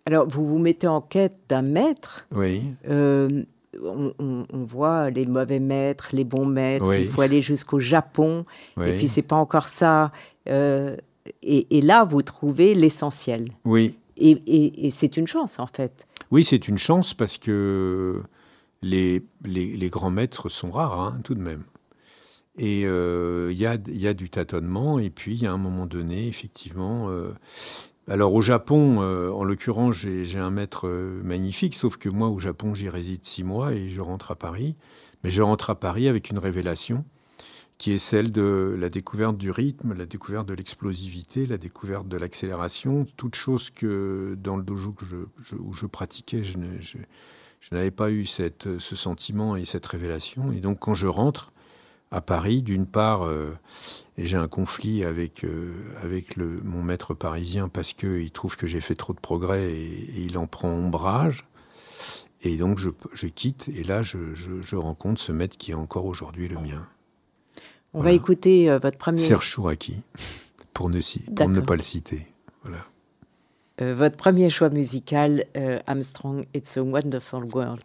Alors, 0.06 0.26
vous 0.28 0.46
vous 0.46 0.58
mettez 0.58 0.86
en 0.86 1.00
quête 1.00 1.36
d'un 1.48 1.62
maître. 1.62 2.26
Oui. 2.34 2.62
Euh, 2.88 3.44
on, 3.82 4.44
voit 4.52 5.10
les 5.10 5.24
mauvais 5.24 5.60
maîtres, 5.60 6.08
les 6.12 6.24
bons 6.24 6.46
maîtres. 6.46 6.92
Il 6.94 7.08
faut 7.08 7.22
aller 7.22 7.42
jusqu'au 7.42 7.80
Japon. 7.80 8.44
Et 8.80 8.96
puis, 8.98 9.08
c'est 9.08 9.22
pas 9.22 9.36
encore 9.36 9.68
ça. 9.68 10.12
Euh, 10.48 10.96
et, 11.42 11.80
là, 11.80 12.04
vous 12.04 12.22
trouvez 12.22 12.74
l'essentiel. 12.74 13.46
Oui. 13.64 13.96
Et, 14.16 14.90
c'est 14.92 15.16
une 15.16 15.26
chance, 15.26 15.58
en 15.58 15.66
fait. 15.66 16.06
Oui, 16.30 16.44
c'est 16.44 16.68
une 16.68 16.78
chance 16.78 17.14
parce 17.14 17.38
que 17.38 18.22
les, 18.82 19.22
les, 19.44 19.88
grands 19.88 20.10
maîtres 20.10 20.48
sont 20.48 20.70
rares, 20.70 21.00
hein, 21.00 21.18
tout 21.24 21.34
de 21.34 21.40
même. 21.40 21.64
Et 22.56 22.82
il 22.82 22.86
euh, 22.86 23.52
y, 23.52 23.66
a, 23.66 23.76
y, 23.88 24.06
a, 24.06 24.14
du 24.14 24.30
tâtonnement, 24.30 24.98
et 24.98 25.10
puis 25.10 25.34
il 25.34 25.42
y 25.42 25.46
a 25.46 25.52
un 25.52 25.58
moment 25.58 25.86
donné, 25.86 26.28
effectivement. 26.28 27.10
Euh, 27.10 27.32
alors 28.06 28.32
au 28.34 28.42
Japon, 28.42 29.02
euh, 29.02 29.30
en 29.30 29.42
l'occurrence, 29.42 29.96
j'ai 29.96 30.38
un 30.38 30.50
maître 30.50 30.88
magnifique, 30.88 31.74
sauf 31.74 31.96
que 31.96 32.08
moi, 32.08 32.28
au 32.28 32.38
Japon, 32.38 32.74
j'y 32.74 32.88
réside 32.88 33.24
six 33.24 33.42
mois 33.42 33.72
et 33.72 33.90
je 33.90 34.00
rentre 34.00 34.30
à 34.30 34.36
Paris. 34.36 34.76
Mais 35.24 35.30
je 35.30 35.42
rentre 35.42 35.70
à 35.70 35.74
Paris 35.74 36.06
avec 36.06 36.30
une 36.30 36.38
révélation 36.38 37.04
qui 37.78 37.92
est 37.92 37.98
celle 37.98 38.30
de 38.30 38.76
la 38.78 38.88
découverte 38.88 39.36
du 39.36 39.50
rythme, 39.50 39.94
la 39.94 40.06
découverte 40.06 40.46
de 40.46 40.54
l'explosivité, 40.54 41.46
la 41.46 41.58
découverte 41.58 42.06
de 42.06 42.16
l'accélération, 42.16 43.06
toutes 43.16 43.34
choses 43.34 43.70
que 43.70 44.36
dans 44.40 44.56
le 44.56 44.62
dojo 44.62 44.94
où 45.58 45.72
je 45.72 45.86
pratiquais, 45.86 46.44
je, 46.44 46.56
n'avais 47.72 47.90
pas 47.90 48.12
eu 48.12 48.26
ce 48.26 48.78
sentiment 48.78 49.56
et 49.56 49.64
cette 49.64 49.86
révélation. 49.86 50.52
Et 50.52 50.60
donc 50.60 50.78
quand 50.78 50.94
je 50.94 51.08
rentre, 51.08 51.52
à 52.14 52.20
Paris. 52.20 52.62
D'une 52.62 52.86
part, 52.86 53.26
euh, 53.26 53.56
j'ai 54.16 54.36
un 54.36 54.48
conflit 54.48 55.04
avec, 55.04 55.44
euh, 55.44 55.72
avec 56.02 56.36
le, 56.36 56.60
mon 56.62 56.82
maître 56.82 57.12
parisien 57.12 57.68
parce 57.68 57.92
qu'il 57.92 58.30
trouve 58.30 58.56
que 58.56 58.66
j'ai 58.66 58.80
fait 58.80 58.94
trop 58.94 59.12
de 59.12 59.20
progrès 59.20 59.72
et, 59.72 60.14
il 60.16 60.38
en 60.38 60.46
prend 60.46 60.68
ombrage. 60.68 61.44
Et 62.42 62.56
donc 62.56 62.78
je, 62.78 62.90
je 63.14 63.26
quitte 63.26 63.68
et 63.68 63.82
là 63.84 64.02
je, 64.02 64.18
je, 64.34 64.76
rencontre 64.76 65.20
ce 65.20 65.32
maître 65.32 65.56
qui 65.56 65.70
est 65.70 65.74
encore 65.74 66.04
aujourd'hui 66.04 66.46
le 66.46 66.56
mien. 66.56 66.86
On 67.94 68.02
va 68.02 68.12
écouter 68.12 68.70
euh, 68.70 68.78
votre 68.78 68.98
premier... 68.98 69.18
Serge 69.18 69.46
Chouraki, 69.46 69.96
pour 70.74 70.90
ne, 70.90 71.00
pour 71.34 71.48
ne 71.48 71.60
pas 71.60 71.76
le 71.76 71.82
citer. 71.82 72.26
Voilà. 72.62 72.84
votre 73.94 74.16
premier 74.16 74.50
choix 74.50 74.68
musical, 74.68 75.46
Armstrong, 75.86 76.46
It's 76.54 76.76
a 76.76 76.82
Wonderful 76.82 77.44
World. 77.44 77.84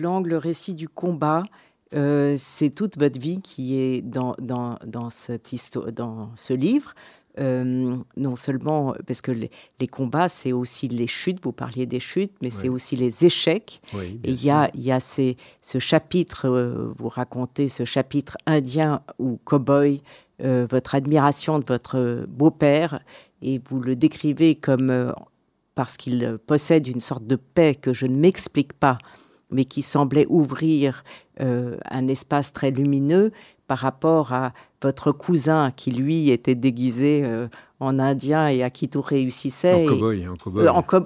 Luc 0.00 0.04
Lang, 0.04 0.26
le 0.26 0.38
récit 0.38 0.72
du 0.74 0.88
combat, 0.88 1.42
euh, 1.94 2.34
c'est 2.38 2.70
toute 2.70 2.96
votre 2.98 3.20
vie 3.20 3.40
qui 3.42 3.76
est 3.78 4.00
dans, 4.00 4.34
dans, 4.40 4.78
dans, 4.86 5.10
cette 5.10 5.52
histo- 5.52 5.90
dans 5.90 6.30
ce 6.36 6.54
livre. 6.54 6.94
Euh, 7.38 7.96
non 8.16 8.34
seulement 8.34 8.94
parce 9.06 9.20
que 9.20 9.30
les, 9.30 9.50
les 9.78 9.86
combats, 9.86 10.28
c'est 10.28 10.52
aussi 10.52 10.88
les 10.88 11.06
chutes, 11.06 11.38
vous 11.42 11.52
parliez 11.52 11.84
des 11.86 12.00
chutes, 12.00 12.32
mais 12.42 12.50
c'est 12.50 12.68
aussi 12.68 12.96
les 12.96 13.24
échecs. 13.24 13.80
Oui, 13.94 14.18
Et 14.24 14.32
il 14.32 14.42
y 14.44 14.50
a, 14.50 14.70
y 14.74 14.90
a 14.90 15.00
ces- 15.00 15.36
ce 15.62 15.78
chapitre, 15.78 16.48
euh, 16.48 16.92
vous 16.98 17.08
racontez 17.08 17.68
ce 17.68 17.84
chapitre 17.84 18.36
indien 18.46 19.02
ou 19.18 19.38
cow-boy, 19.44 20.00
votre 20.42 20.94
admiration 20.94 21.58
de 21.58 21.64
votre 21.66 22.24
beau-père, 22.26 23.00
et 23.42 23.60
vous 23.68 23.78
le 23.80 23.94
décrivez 23.94 24.54
comme, 24.54 25.12
parce 25.74 25.98
qu'il 25.98 26.38
possède 26.46 26.86
une 26.86 27.00
sorte 27.02 27.26
de 27.26 27.36
paix 27.36 27.74
que 27.74 27.92
je 27.92 28.06
ne 28.06 28.16
m'explique 28.16 28.72
pas, 28.72 28.96
mais 29.50 29.64
qui 29.64 29.82
semblait 29.82 30.26
ouvrir 30.28 31.04
euh, 31.40 31.76
un 31.90 32.08
espace 32.08 32.52
très 32.52 32.70
lumineux 32.70 33.32
par 33.66 33.78
rapport 33.78 34.32
à 34.32 34.52
votre 34.82 35.12
cousin 35.12 35.70
qui, 35.70 35.90
lui, 35.92 36.30
était 36.30 36.54
déguisé 36.54 37.22
euh, 37.24 37.48
en 37.78 37.98
indien 37.98 38.48
et 38.48 38.62
à 38.62 38.70
qui 38.70 38.88
tout 38.88 39.02
réussissait. 39.02 39.86
En 39.88 39.94
cow-boy, 39.94 40.28
en 40.28 40.36
cow-boy. 40.36 40.66
euh, 40.66 41.00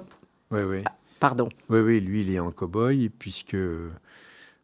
Oui, 0.51 0.61
oui. 0.63 0.83
Pardon. 1.19 1.47
Oui, 1.69 1.79
oui, 1.79 1.99
lui, 1.99 2.21
il 2.21 2.31
est 2.33 2.39
en 2.39 2.51
cow-boy, 2.51 3.09
puisque, 3.09 3.57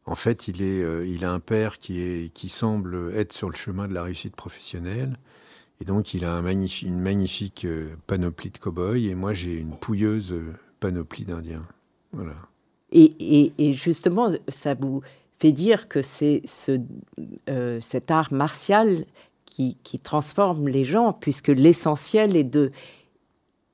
en 0.06 0.16
fait, 0.16 0.48
il, 0.48 0.62
est, 0.62 1.08
il 1.08 1.24
a 1.26 1.32
un 1.32 1.40
père 1.40 1.78
qui, 1.78 2.02
est, 2.02 2.34
qui 2.34 2.50
semble 2.50 3.14
être 3.16 3.34
sur 3.34 3.50
le 3.50 3.56
chemin 3.56 3.88
de 3.88 3.94
la 3.94 4.04
réussite 4.04 4.36
professionnelle. 4.36 5.18
Et 5.80 5.86
donc, 5.86 6.14
il 6.14 6.26
a 6.26 6.34
un 6.34 6.42
magnifi- 6.44 6.86
une 6.86 7.00
magnifique 7.00 7.66
panoplie 8.08 8.52
de 8.52 8.58
cow-boy, 8.58 9.08
et 9.08 9.16
moi, 9.16 9.34
j'ai 9.34 9.56
une 9.56 9.76
pouilleuse 9.76 10.36
panoplie 10.80 11.26
d'Indiens. 11.26 11.66
Voilà. 12.14 12.34
Et, 12.91 13.13
et- 13.19 13.53
et 13.57 13.74
justement, 13.74 14.29
ça 14.48 14.74
vous 14.74 15.01
fait 15.39 15.51
dire 15.51 15.88
que 15.88 16.01
c'est 16.01 16.41
ce, 16.45 16.79
euh, 17.50 17.79
cet 17.81 18.12
art 18.12 18.31
martial 18.33 19.05
qui, 19.45 19.77
qui 19.83 20.00
transforme 20.00 20.67
les 20.67 20.83
gens, 20.86 21.13
puisque 21.13 21.48
l'essentiel 21.50 22.36
est 22.36 22.43
de 22.43 22.71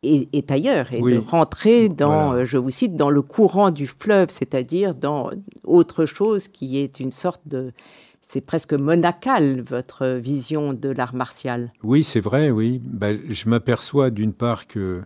est, 0.03 0.29
est 0.33 0.51
ailleurs 0.51 0.93
et 0.93 1.01
Oui. 1.01 1.13
de 1.13 1.17
rentrer 1.17 1.89
dans, 1.89 2.27
Voilà. 2.27 2.41
euh, 2.43 2.45
je 2.45 2.57
vous 2.57 2.69
cite, 2.69 2.95
dans 2.95 3.09
le 3.09 3.21
courant 3.23 3.71
du 3.71 3.87
fleuve, 3.87 4.29
c'est-à-dire 4.29 4.93
dans 4.93 5.31
autre 5.63 6.05
chose 6.05 6.47
qui 6.47 6.77
est 6.77 6.99
une 6.99 7.11
sorte 7.11 7.41
de, 7.47 7.73
c'est 8.21 8.41
presque 8.41 8.73
monacal 8.73 9.61
votre 9.61 10.07
vision 10.17 10.73
de 10.73 10.89
l'art 10.89 11.15
martial. 11.15 11.73
Oui, 11.83 12.03
c'est 12.03 12.19
vrai, 12.19 12.51
oui. 12.51 12.79
Bah, 12.83 13.07
je 13.27 13.49
m'aperçois 13.49 14.11
d'une 14.11 14.33
part 14.33 14.67
que, 14.67 15.01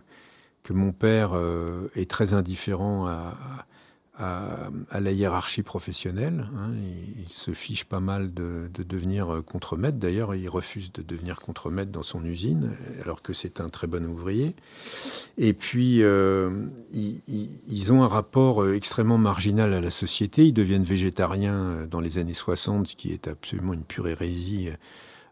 que 0.62 0.74
mon 0.74 0.92
père 0.92 1.30
euh, 1.34 1.88
est 1.96 2.08
très 2.08 2.34
indifférent 2.34 3.06
à, 3.06 3.10
à, 3.12 3.64
à 4.18 5.00
la 5.00 5.10
hiérarchie 5.10 5.62
professionnelle. 5.62 6.46
hein. 6.56 6.72
Il, 7.18 7.28
se 7.28 7.52
fiche 7.52 7.84
pas 7.84 8.00
mal 8.00 8.34
de, 8.34 8.68
de 8.74 8.82
devenir 8.82 9.32
euh, 9.32 9.42
contremaître. 9.42 9.96
D'ailleurs, 9.96 10.34
il 10.34 10.48
refuse 10.48 10.92
de 10.92 11.02
devenir 11.02 11.40
contremaître 11.40 11.90
dans 11.90 12.02
son 12.02 12.24
usine, 12.24 12.72
alors 13.02 13.22
que 13.22 13.32
c'est 13.32 13.60
un 13.60 13.70
très 13.70 13.86
bon 13.86 14.04
ouvrier. 14.06 14.54
Et 15.38 15.54
puis, 15.54 16.02
euh, 16.02 16.66
ils, 16.92 17.92
ont 17.92 18.02
un 18.02 18.06
rapport 18.06 18.62
euh, 18.62 18.74
extrêmement 18.74 19.18
marginal 19.18 19.72
à 19.72 19.80
la 19.80 19.90
société. 19.90 20.46
Ils 20.46 20.52
deviennent 20.52 20.82
végétariens 20.82 21.86
dans 21.90 22.00
les 22.00 22.18
années 22.18 22.34
60, 22.34 22.88
ce 22.88 22.96
qui 22.96 23.12
est 23.12 23.28
absolument 23.28 23.72
une 23.72 23.84
pure 23.84 24.08
hérésie 24.08 24.68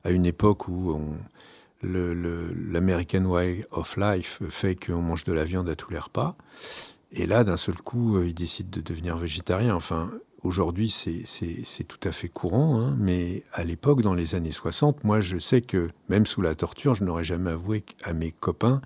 à 0.05 0.11
une 0.11 0.25
époque 0.25 0.69
où 0.69 0.99
l'American 1.83 3.25
Way 3.27 3.67
of 3.73 3.99
Life 3.99 4.41
fait 4.49 4.75
qu'on 4.75 5.03
mange 5.03 5.25
de 5.25 5.33
la 5.35 5.45
viande 5.45 5.69
à 5.69 5.77
tous 5.77 5.91
les 5.91 5.99
repas. 5.99 6.35
Et 7.13 7.27
là, 7.27 7.45
d'un 7.45 7.57
seul 7.57 7.77
coup, 7.77 8.17
euh, 8.17 8.27
ils 8.29 8.35
décident 8.35 8.71
de 8.73 8.81
devenir 8.81 9.17
végétariens. 9.17 9.75
Enfin, 9.75 10.11
aujourd'hui, 10.43 10.91
c'est- 10.91 11.85
tout 11.89 12.09
à 12.09 12.13
fait 12.13 12.29
courant. 12.29 12.81
hein. 12.81 12.97
mais 12.99 13.43
à 13.53 13.65
l'époque, 13.65 14.03
dans 14.03 14.15
les 14.15 14.35
années 14.35 14.53
60, 14.53 15.05
moi, 15.05 15.21
je 15.21 15.39
sais 15.39 15.61
que 15.61 15.89
même 16.09 16.27
sous 16.27 16.41
la 16.43 16.55
torture, 16.55 16.95
je 16.95 17.05
n'aurais 17.05 17.25
jamais 17.25 17.51
avoué 17.51 17.85
à 18.05 18.13
mes 18.13 18.31
copains 18.33 18.81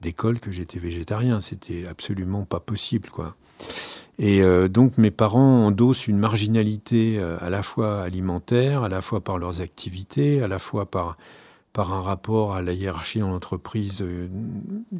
d'école 0.00 0.38
que 0.40 0.52
j'étais 0.52 0.78
végétarien. 0.78 1.40
C'était 1.40 1.86
absolument 1.86 2.44
pas 2.44 2.60
possible, 2.60 3.08
quoi. 3.10 3.36
Et 4.18 4.42
euh, 4.42 4.68
donc 4.68 4.96
mes 4.98 5.10
parents 5.10 5.64
endossent 5.66 6.06
une 6.06 6.18
marginalité 6.18 7.18
euh, 7.18 7.36
à 7.40 7.50
la 7.50 7.62
fois 7.62 8.02
alimentaire, 8.02 8.84
à 8.84 8.88
la 8.88 9.00
fois 9.00 9.20
par 9.22 9.38
leurs 9.38 9.60
activités, 9.60 10.42
à 10.42 10.46
la 10.48 10.58
fois 10.60 10.86
par, 10.86 11.16
un 11.76 12.00
rapport 12.00 12.54
à 12.54 12.62
la 12.62 12.72
hiérarchie 12.72 13.22
en 13.22 13.32
entreprise 13.32 14.04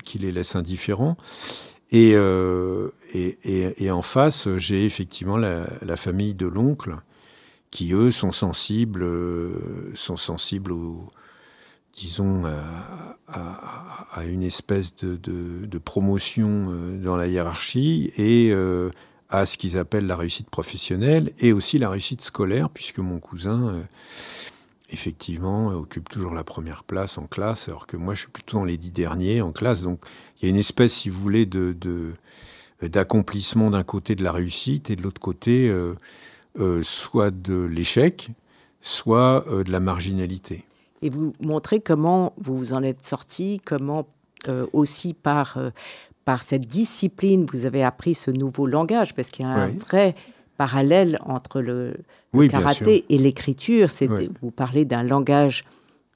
qui 0.04 0.18
les 0.18 0.32
laisse 0.32 0.56
indifférents. 0.56 1.16
Et, 1.90 2.12
euh, 2.14 2.90
et, 3.14 3.90
en 3.90 4.02
face, 4.02 4.48
j'ai 4.56 4.84
effectivement 4.84 5.36
la, 5.36 5.96
famille 5.96 6.34
de 6.34 6.46
l'oncle 6.46 6.96
qui, 7.70 7.92
eux, 7.92 8.10
sont 8.10 8.32
sensibles, 8.32 9.02
euh, 9.02 9.92
sont 9.94 10.16
sensibles 10.16 10.74
disons, 11.96 12.44
à, 13.28 14.24
une 14.26 14.42
espèce 14.42 14.96
de, 14.96 15.78
promotion 15.78 16.64
euh, 16.66 16.98
dans 16.98 17.16
la 17.16 17.28
hiérarchie 17.28 18.12
et 18.16 18.52
à 19.30 19.46
ce 19.46 19.56
qu'ils 19.56 19.78
appellent 19.78 20.06
la 20.06 20.16
réussite 20.16 20.50
professionnelle 20.50 21.32
et 21.38 21.52
aussi 21.52 21.78
la 21.78 21.90
réussite 21.90 22.22
scolaire, 22.22 22.70
puisque 22.70 22.98
mon 22.98 23.20
cousin 23.20 23.84
effectivement, 24.94 25.66
occupe 25.66 26.08
toujours 26.08 26.32
la 26.32 26.44
première 26.44 26.84
place 26.84 27.18
en 27.18 27.26
classe, 27.26 27.68
alors 27.68 27.86
que 27.86 27.98
moi, 27.98 28.14
je 28.14 28.20
suis 28.20 28.30
plutôt 28.30 28.56
dans 28.56 28.64
les 28.64 28.78
dix 28.78 28.90
derniers 28.90 29.42
en 29.42 29.52
classe. 29.52 29.82
Donc, 29.82 30.00
il 30.40 30.44
y 30.44 30.46
a 30.46 30.50
une 30.50 30.56
espèce, 30.56 30.94
si 30.94 31.10
vous 31.10 31.20
voulez, 31.20 31.44
de, 31.44 31.76
d'accomplissement 32.80 33.70
d'un 33.70 33.82
côté 33.82 34.14
de 34.14 34.24
la 34.24 34.32
réussite 34.32 34.88
et 34.88 34.96
de 34.96 35.02
l'autre 35.02 35.20
côté, 35.20 35.68
euh, 35.68 35.94
euh, 36.58 36.82
soit 36.82 37.30
de 37.30 37.62
l'échec, 37.64 38.30
soit 38.80 39.44
de 39.48 39.70
la 39.70 39.80
marginalité. 39.80 40.64
Et 41.02 41.10
vous 41.10 41.34
montrez 41.40 41.80
comment 41.80 42.32
vous 42.38 42.56
vous 42.56 42.72
en 42.72 42.82
êtes 42.82 43.06
sorti, 43.06 43.60
comment 43.64 44.06
aussi 44.72 45.14
par, 45.14 45.58
par 46.24 46.42
cette 46.42 46.66
discipline, 46.66 47.46
vous 47.50 47.66
avez 47.66 47.82
appris 47.82 48.14
ce 48.14 48.30
nouveau 48.30 48.66
langage, 48.66 49.14
parce 49.14 49.28
qu'il 49.28 49.44
y 49.44 49.48
a 49.48 49.52
un 49.52 49.68
vrai 49.68 50.14
parallèle 50.56 51.18
entre 51.24 51.60
le, 51.60 51.94
karaté 52.48 53.04
et 53.08 53.18
l'écriture. 53.18 53.88
Vous 54.40 54.50
parlez 54.50 54.84
d'un 54.84 55.02
langage 55.02 55.64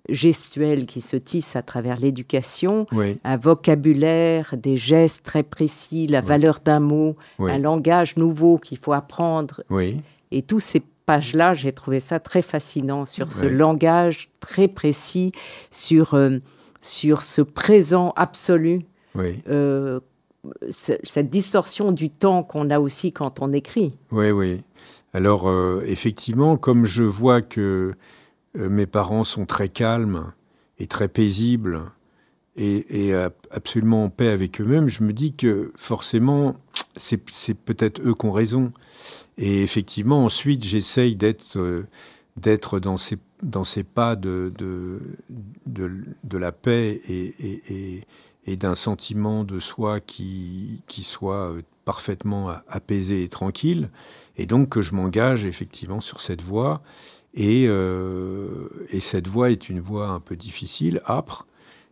gestuel 0.09 0.87
qui 0.87 1.01
se 1.01 1.17
tisse 1.17 1.55
à 1.57 1.63
travers 1.63 1.99
l'éducation, 1.99 2.87
un 3.25 3.37
vocabulaire, 3.37 4.55
des 4.57 4.77
gestes 4.77 5.23
très 5.23 5.43
précis, 5.43 6.07
la 6.07 6.21
valeur 6.21 6.61
d'un 6.65 6.81
mot, 6.81 7.17
un 7.39 7.59
langage 7.59 8.17
nouveau 8.17 8.59
qu'il 8.59 8.79
faut 8.79 8.93
apprendre. 8.93 9.63
Et 10.31 10.43
tous 10.43 10.61
ces 10.61 10.83
pages-là, 11.07 11.55
j'ai 11.55 11.73
trouvé 11.73 12.01
ça 12.01 12.21
très 12.21 12.43
fascinant 12.43 13.07
sur 13.07 13.33
ce 13.33 13.47
langage 13.47 14.29
très 14.41 14.69
précis, 14.69 15.33
sur, 15.71 16.13
euh, 16.15 16.39
sur 16.83 17.23
ce 17.23 17.41
présent 17.41 18.13
absolu. 18.17 18.83
Euh, 19.17 20.01
cette 20.71 21.31
distorsion 21.31 21.93
du 21.93 22.11
temps 22.11 22.43
qu'on 22.43 22.71
a 22.71 22.81
aussi 22.81 23.13
quand 23.13 23.41
on 23.41 23.53
écrit. 23.53 23.93
Oui, 24.11 24.31
oui. 24.31 24.63
Alors, 25.13 25.49
euh, 25.49 25.83
effectivement, 25.87 26.57
comme 26.57 26.85
je 26.85 27.03
vois 27.03 27.43
que 27.43 27.95
euh, 28.57 28.69
mes 28.69 28.87
parents 28.87 29.25
sont 29.25 29.47
très 29.47 29.69
calmes 29.69 30.33
et 30.79 30.87
très 30.87 31.09
paisibles 31.09 31.83
et, 32.57 33.15
absolument 33.53 34.05
en 34.05 34.11
paix 34.11 34.31
avec 34.31 34.61
eux-mêmes, 34.61 34.89
je 34.89 35.05
me 35.05 35.13
dis 35.13 35.33
que 35.33 35.73
forcément, 35.77 36.57
c'est 36.97 37.19
peut-être 37.55 38.01
eux 38.05 38.15
qui 38.15 38.27
ont 38.27 38.33
raison. 38.33 38.73
Et 39.37 39.63
effectivement, 39.63 40.25
ensuite, 40.25 40.65
j'essaye 40.65 41.15
d'être 41.15 41.59
euh, 41.59 41.87
d'être 42.37 42.79
dans 42.79 42.97
ces, 42.97 43.19
dans 43.43 43.65
ces 43.65 43.83
pas 43.83 44.15
de, 44.15 44.53
de, 45.67 46.39
la 46.39 46.53
paix 46.53 47.01
et 47.09 48.05
d'un 48.57 48.75
sentiment 48.75 49.45
de 49.45 49.61
soi 49.61 50.01
qui, 50.01 50.83
qui 50.87 51.03
soit 51.03 51.55
parfaitement 51.85 52.51
apaisé 52.69 53.25
et 53.25 53.29
tranquille. 53.29 53.91
Et 54.37 54.47
donc 54.47 54.69
que 54.69 54.83
je 54.83 54.95
m'engage 54.95 55.45
effectivement 55.45 56.01
sur 56.01 56.21
cette 56.21 56.43
voie. 56.43 56.83
Et, 57.35 57.67
euh, 57.69 58.69
et, 58.91 59.01
cette 59.01 59.29
voie 59.29 59.51
est 59.51 59.69
une 59.69 59.81
voie 59.81 60.09
un 60.09 60.21
peu 60.21 60.35
difficile, 60.35 61.01
âpre, 61.07 61.47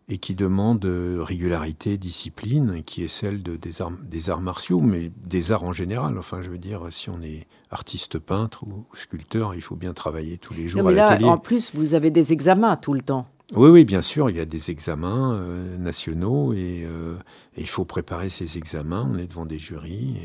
et 0.09 0.19
qui 0.19 0.35
demande 0.35 0.85
régularité, 0.85 1.99
discipline, 1.99 2.83
qui 2.85 3.03
est 3.03 3.09
celle 3.09 3.43
de, 3.43 3.57
des, 3.57 3.83
arts, 3.83 3.93
des 4.03 4.31
arts 4.31 4.41
martiaux, 4.41 4.81
mais 4.81 5.11
des 5.25 5.53
arts 5.53 5.65
en 5.65 5.73
général. 5.73 6.19
Enfin, 6.19 6.43
je 6.43 6.49
veux 6.49 6.59
dire, 6.59 6.87
si 6.91 7.11
on 7.11 7.21
est 7.23 7.47
artiste 7.71 8.19
peintre 8.19 8.65
ou 8.65 8.87
sculpteur, 8.95 9.55
il 9.55 9.63
faut 9.63 9.77
bien 9.77 9.93
travailler 9.93 10.39
tous 10.39 10.55
les 10.55 10.69
jours 10.69 10.83
non, 10.83 10.89
mais 10.89 10.95
là, 10.95 11.19
En 11.23 11.39
plus, 11.39 11.75
vous 11.75 11.95
avez 11.95 12.11
des 12.11 12.33
examens 12.33 12.77
tout 12.77 12.95
le 12.95 13.03
temps. 13.03 13.27
Oui, 13.55 13.71
oui, 13.71 13.85
bien 13.85 14.03
sûr, 14.03 14.29
il 14.29 14.37
y 14.37 14.41
a 14.41 14.45
des 14.45 14.71
examens 14.71 15.35
euh, 15.35 15.77
nationaux 15.77 16.53
et, 16.53 16.85
euh, 16.85 17.15
et, 17.57 17.61
il 17.61 17.69
faut 17.69 17.85
préparer 17.85 18.29
ces 18.29 18.59
examens. 18.59 19.09
On 19.09 19.19
est 19.19 19.29
devant 19.29 19.47
des 19.47 19.59
jurys. 19.59 20.17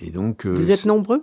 Et, 0.00 0.06
et 0.06 0.10
donc, 0.10 0.44
euh, 0.44 0.50
Vous 0.50 0.70
êtes 0.72 0.84
nombreux 0.84 1.22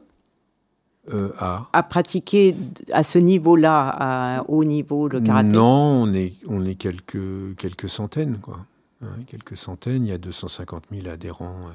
à... 1.37 1.67
à 1.71 1.83
pratiquer 1.83 2.55
à 2.91 3.03
ce 3.03 3.19
niveau-là, 3.19 3.89
à 3.89 4.43
haut 4.47 4.63
niveau, 4.63 5.07
le 5.07 5.19
karaté? 5.19 5.49
Non, 5.49 6.03
on 6.03 6.13
est, 6.13 6.33
on 6.47 6.65
est 6.65 6.75
quelques, 6.75 7.55
quelques 7.57 7.89
centaines, 7.89 8.39
quoi. 8.39 8.65
Hein, 9.03 9.09
quelques 9.27 9.57
centaines. 9.57 10.05
Il 10.05 10.09
y 10.09 10.13
a 10.13 10.17
250 10.17 10.85
000 10.91 11.07
adhérents 11.13 11.69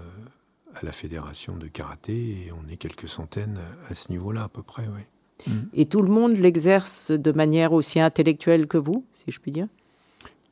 à 0.74 0.84
la 0.84 0.92
fédération 0.92 1.56
de 1.56 1.68
karaté 1.68 2.46
et 2.46 2.52
on 2.52 2.68
est 2.72 2.76
quelques 2.76 3.08
centaines 3.08 3.60
à 3.88 3.94
ce 3.94 4.10
niveau-là, 4.10 4.44
à 4.44 4.48
peu 4.48 4.62
près, 4.62 4.88
oui. 4.88 5.02
Mm. 5.46 5.52
Et 5.74 5.86
tout 5.86 6.02
le 6.02 6.10
monde 6.10 6.32
l'exerce 6.32 7.10
de 7.10 7.32
manière 7.32 7.72
aussi 7.72 8.00
intellectuelle 8.00 8.66
que 8.66 8.78
vous, 8.78 9.04
si 9.14 9.30
je 9.30 9.40
puis 9.40 9.52
dire? 9.52 9.68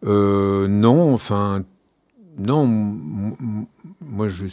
Non, 0.02 1.12
enfin, 1.12 1.64
non, 2.38 2.66
moi 4.00 4.28
je 4.28 4.46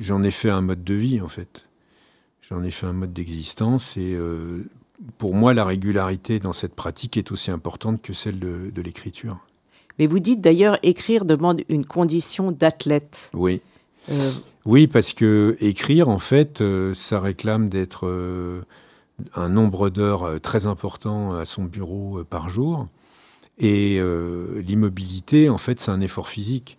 j'en 0.00 0.22
ai 0.22 0.30
fait 0.30 0.50
un 0.50 0.60
mode 0.60 0.82
de 0.84 0.94
vie 0.94 1.20
en 1.20 1.28
fait. 1.28 1.64
J'en 2.42 2.62
ai 2.62 2.70
fait 2.70 2.86
un 2.86 2.92
mode 2.92 3.12
d'existence 3.12 3.96
et 3.96 4.14
euh, 4.14 4.64
pour 5.16 5.34
moi 5.34 5.54
la 5.54 5.64
régularité 5.64 6.40
dans 6.40 6.52
cette 6.52 6.74
pratique 6.74 7.16
est 7.16 7.32
aussi 7.32 7.50
importante 7.50 8.02
que 8.02 8.12
celle 8.12 8.38
de, 8.38 8.82
l'écriture. 8.82 9.38
Mais 9.98 10.06
vous 10.06 10.18
dites 10.18 10.40
d'ailleurs 10.40 10.78
écrire 10.82 11.24
demande 11.24 11.62
une 11.68 11.86
condition 11.86 12.50
d'athlète. 12.50 13.30
Oui. 13.32 13.62
Euh, 14.10 14.32
oui, 14.66 14.86
parce 14.86 15.12
que 15.12 15.56
écrire 15.60 16.08
en 16.08 16.18
fait, 16.18 16.60
euh, 16.60 16.92
ça 16.94 17.20
réclame 17.20 17.68
d'être 17.68 18.06
un 19.34 19.48
nombre 19.48 19.90
d'heures 19.90 20.40
très 20.40 20.66
important 20.66 21.34
à 21.34 21.44
son 21.44 21.64
bureau 21.64 22.24
par 22.24 22.48
jour. 22.48 22.88
Et 23.58 24.00
l'immobilité, 24.56 25.48
en 25.48 25.58
fait, 25.58 25.80
c'est 25.80 25.90
un 25.90 26.00
effort 26.00 26.28
physique 26.28 26.78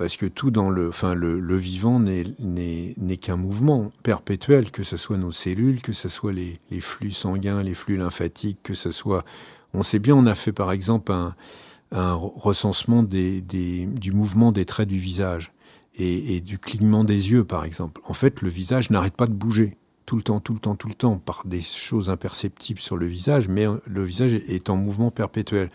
parce 0.00 0.16
que 0.16 0.24
tout 0.24 0.50
dans 0.50 0.70
le, 0.70 0.88
enfin, 0.88 1.12
le, 1.12 1.56
vivant 1.58 2.00
n'est 2.00 3.16
qu'un 3.20 3.36
mouvement 3.36 3.92
perpétuel, 4.02 4.70
que 4.70 4.82
ce 4.82 4.96
soit 4.96 5.18
nos 5.18 5.30
cellules, 5.30 5.82
que 5.82 5.92
ce 5.92 6.08
soit 6.08 6.32
les, 6.32 6.58
flux 6.80 7.10
sanguins, 7.10 7.62
les 7.62 7.74
flux 7.74 7.98
lymphatiques, 7.98 8.60
que 8.62 8.72
ce 8.72 8.92
soit... 8.92 9.26
On 9.74 9.82
sait 9.82 9.98
bien, 9.98 10.16
on 10.16 10.24
a 10.24 10.34
fait 10.34 10.52
par 10.52 10.72
exemple 10.72 11.12
un, 11.12 12.14
recensement 12.14 13.02
des, 13.02 13.42
du 13.42 14.12
mouvement 14.12 14.52
des 14.52 14.64
traits 14.64 14.88
du 14.88 14.96
visage 14.96 15.52
et, 15.94 16.40
du 16.40 16.58
clignement 16.58 17.04
des 17.04 17.32
yeux, 17.32 17.44
par 17.44 17.66
exemple. 17.66 18.00
En 18.06 18.14
fait, 18.14 18.40
le 18.40 18.48
visage 18.48 18.88
n'arrête 18.88 19.14
pas 19.14 19.26
de 19.26 19.34
bouger 19.34 19.76
tout 20.10 20.16
le 20.16 20.22
temps, 20.22 20.40
tout 20.40 20.54
le 20.54 20.58
temps, 20.58 20.74
tout 20.74 20.88
le 20.88 20.94
temps, 20.94 21.18
par 21.18 21.42
des 21.44 21.60
choses 21.60 22.10
imperceptibles 22.10 22.80
sur 22.80 22.96
le 22.96 23.06
visage, 23.06 23.46
mais 23.48 23.66
le 23.86 24.02
visage 24.02 24.32
est 24.32 24.68
en 24.68 24.74
mouvement 24.74 25.12
perpétuel. 25.12 25.70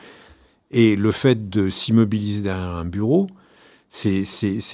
Et 0.72 0.98
le 0.98 1.14
fait 1.14 1.50
de 1.50 1.70
s'immobiliser 1.70 2.42
derrière 2.42 2.76
un 2.76 2.84
bureau, 2.84 3.28
c'est 3.90 4.26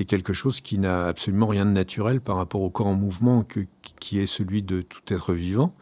quelque 0.07 0.33
chose 0.33 0.61
qui 0.61 0.79
n'a 0.79 1.05
absolument 1.05 1.45
rien 1.45 1.67
de 1.67 1.69
naturel 1.69 2.21
par 2.21 2.37
rapport 2.37 2.63
au 2.63 2.71
corps 2.71 2.87
en 2.87 2.95
mouvement 2.95 3.43
que, 3.43 3.59
qui 3.99 4.17
est 4.17 4.25
celui 4.25 4.63
de 4.63 4.81
tout 4.81 5.13
être 5.13 5.31
vivant. 5.31 5.75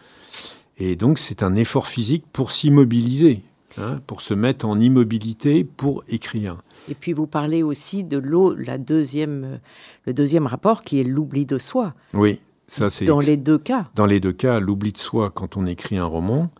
Et 0.78 0.98
donc 0.98 1.18
c'est 1.18 1.42
un 1.42 1.56
effort 1.56 1.88
physique 1.88 2.26
pour 2.34 2.52
s'immobiliser, 2.52 3.44
hein, 3.78 4.02
pour 4.08 4.20
se 4.20 4.34
mettre 4.34 4.66
en 4.66 4.78
immobilité 4.78 5.64
pour 5.64 6.04
écrire. 6.10 6.58
Et 6.90 6.96
puis 6.96 7.14
vous 7.14 7.28
parlez 7.28 7.64
aussi 7.64 8.04
de 8.04 8.18
l'eau, 8.18 8.54
la 8.56 8.78
deuxième, 8.78 9.62
le 10.06 10.14
deuxième 10.14 10.48
rapport 10.48 10.84
qui 10.84 11.00
est 11.00 11.06
l'oubli 11.06 11.46
de 11.46 11.58
soi. 11.58 11.94
Oui, 12.14 12.42
ça 12.70 12.90
c'est 12.90 13.06
dans 13.06 13.20
les 13.20 13.36
deux 13.36 13.58
cas. 13.58 13.88
Dans 13.96 14.06
les 14.06 14.20
deux 14.20 14.32
cas, 14.32 14.60
l'oubli 14.60 14.92
de 14.92 14.98
soi 14.98 15.32
quand 15.32 15.58
on 15.58 15.66
écrit 15.66 15.98
un 15.98 16.06
roman, 16.06 16.52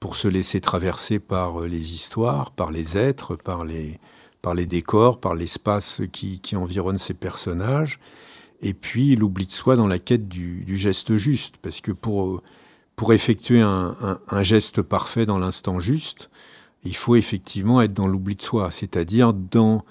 pour 0.00 0.16
se 0.16 0.28
laisser 0.28 0.60
traverser 0.60 1.18
par 1.18 1.60
les 1.62 1.94
histoires, 1.94 2.52
par 2.52 2.70
les 2.70 2.96
êtres, 2.96 3.34
par 3.36 3.64
les, 3.64 3.98
par 4.42 4.54
les 4.54 4.66
décors, 4.66 5.18
par 5.18 5.34
l'espace 5.34 6.02
qui, 6.12 6.40
qui, 6.40 6.56
environne 6.56 6.98
ces 6.98 7.14
personnages, 7.14 7.98
et 8.62 8.74
puis 8.74 9.16
l'oubli 9.16 9.46
de 9.46 9.50
soi 9.50 9.76
dans 9.76 9.88
la 9.88 9.98
quête 9.98 10.28
du, 10.28 10.64
geste 10.76 11.16
juste, 11.16 11.56
parce 11.58 11.80
que 11.80 11.92
pour, 11.92 12.42
pour 12.94 13.12
effectuer 13.12 13.60
un, 13.60 14.42
geste 14.42 14.82
parfait 14.82 15.26
dans 15.26 15.38
l'instant 15.38 15.80
juste, 15.80 16.30
il 16.84 16.94
faut 16.94 17.16
effectivement 17.16 17.82
être 17.82 17.92
dans 17.94 18.06
l'oubli 18.06 18.36
de 18.36 18.42
soi, 18.42 18.70
c'est-à-dire 18.70 19.32
dans, 19.32 19.84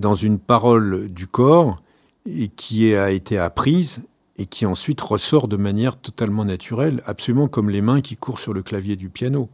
dans 0.00 0.16
une 0.16 0.40
parole 0.40 1.08
du 1.08 1.28
corps 1.28 1.80
et 2.26 2.48
qui 2.48 2.92
a 2.94 3.12
été 3.12 3.38
apprise 3.38 4.02
et 4.36 4.46
qui 4.46 4.66
ensuite 4.66 5.00
ressort 5.00 5.48
de 5.48 5.56
manière 5.56 5.96
totalement 5.96 6.44
naturelle, 6.44 7.02
absolument 7.06 7.48
comme 7.48 7.70
les 7.70 7.82
mains 7.82 8.00
qui 8.00 8.16
courent 8.16 8.40
sur 8.40 8.52
le 8.52 8.62
clavier 8.62 8.96
du 8.96 9.08
piano. 9.08 9.48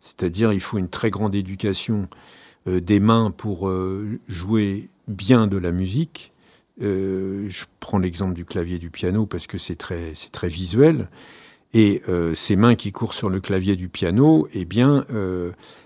C'est-à-dire 0.00 0.52
il 0.52 0.60
faut 0.60 0.78
une 0.78 0.88
très 0.88 1.10
grande 1.10 1.34
éducation 1.34 2.08
euh, 2.66 2.80
des 2.80 3.00
mains 3.00 3.30
pour 3.30 3.68
euh, 3.68 4.18
jouer 4.28 4.88
bien 5.06 5.46
de 5.46 5.56
la 5.56 5.72
musique. 5.72 6.32
Euh, 6.80 7.46
je 7.48 7.64
prends 7.80 7.98
l'exemple 7.98 8.34
du 8.34 8.44
clavier 8.44 8.78
du 8.78 8.90
piano 8.90 9.26
parce 9.26 9.46
que 9.46 9.58
c'est 9.58 9.76
très, 9.76 10.12
très 10.32 10.48
visuel. 10.48 11.08
Et 11.74 12.02
ces 12.32 12.56
mains 12.56 12.76
qui 12.76 12.92
courent 12.92 13.12
sur 13.12 13.28
le 13.28 13.40
clavier 13.40 13.76
du 13.76 13.90
piano, 13.90 14.48
eh 14.54 14.64
bien, 14.64 15.04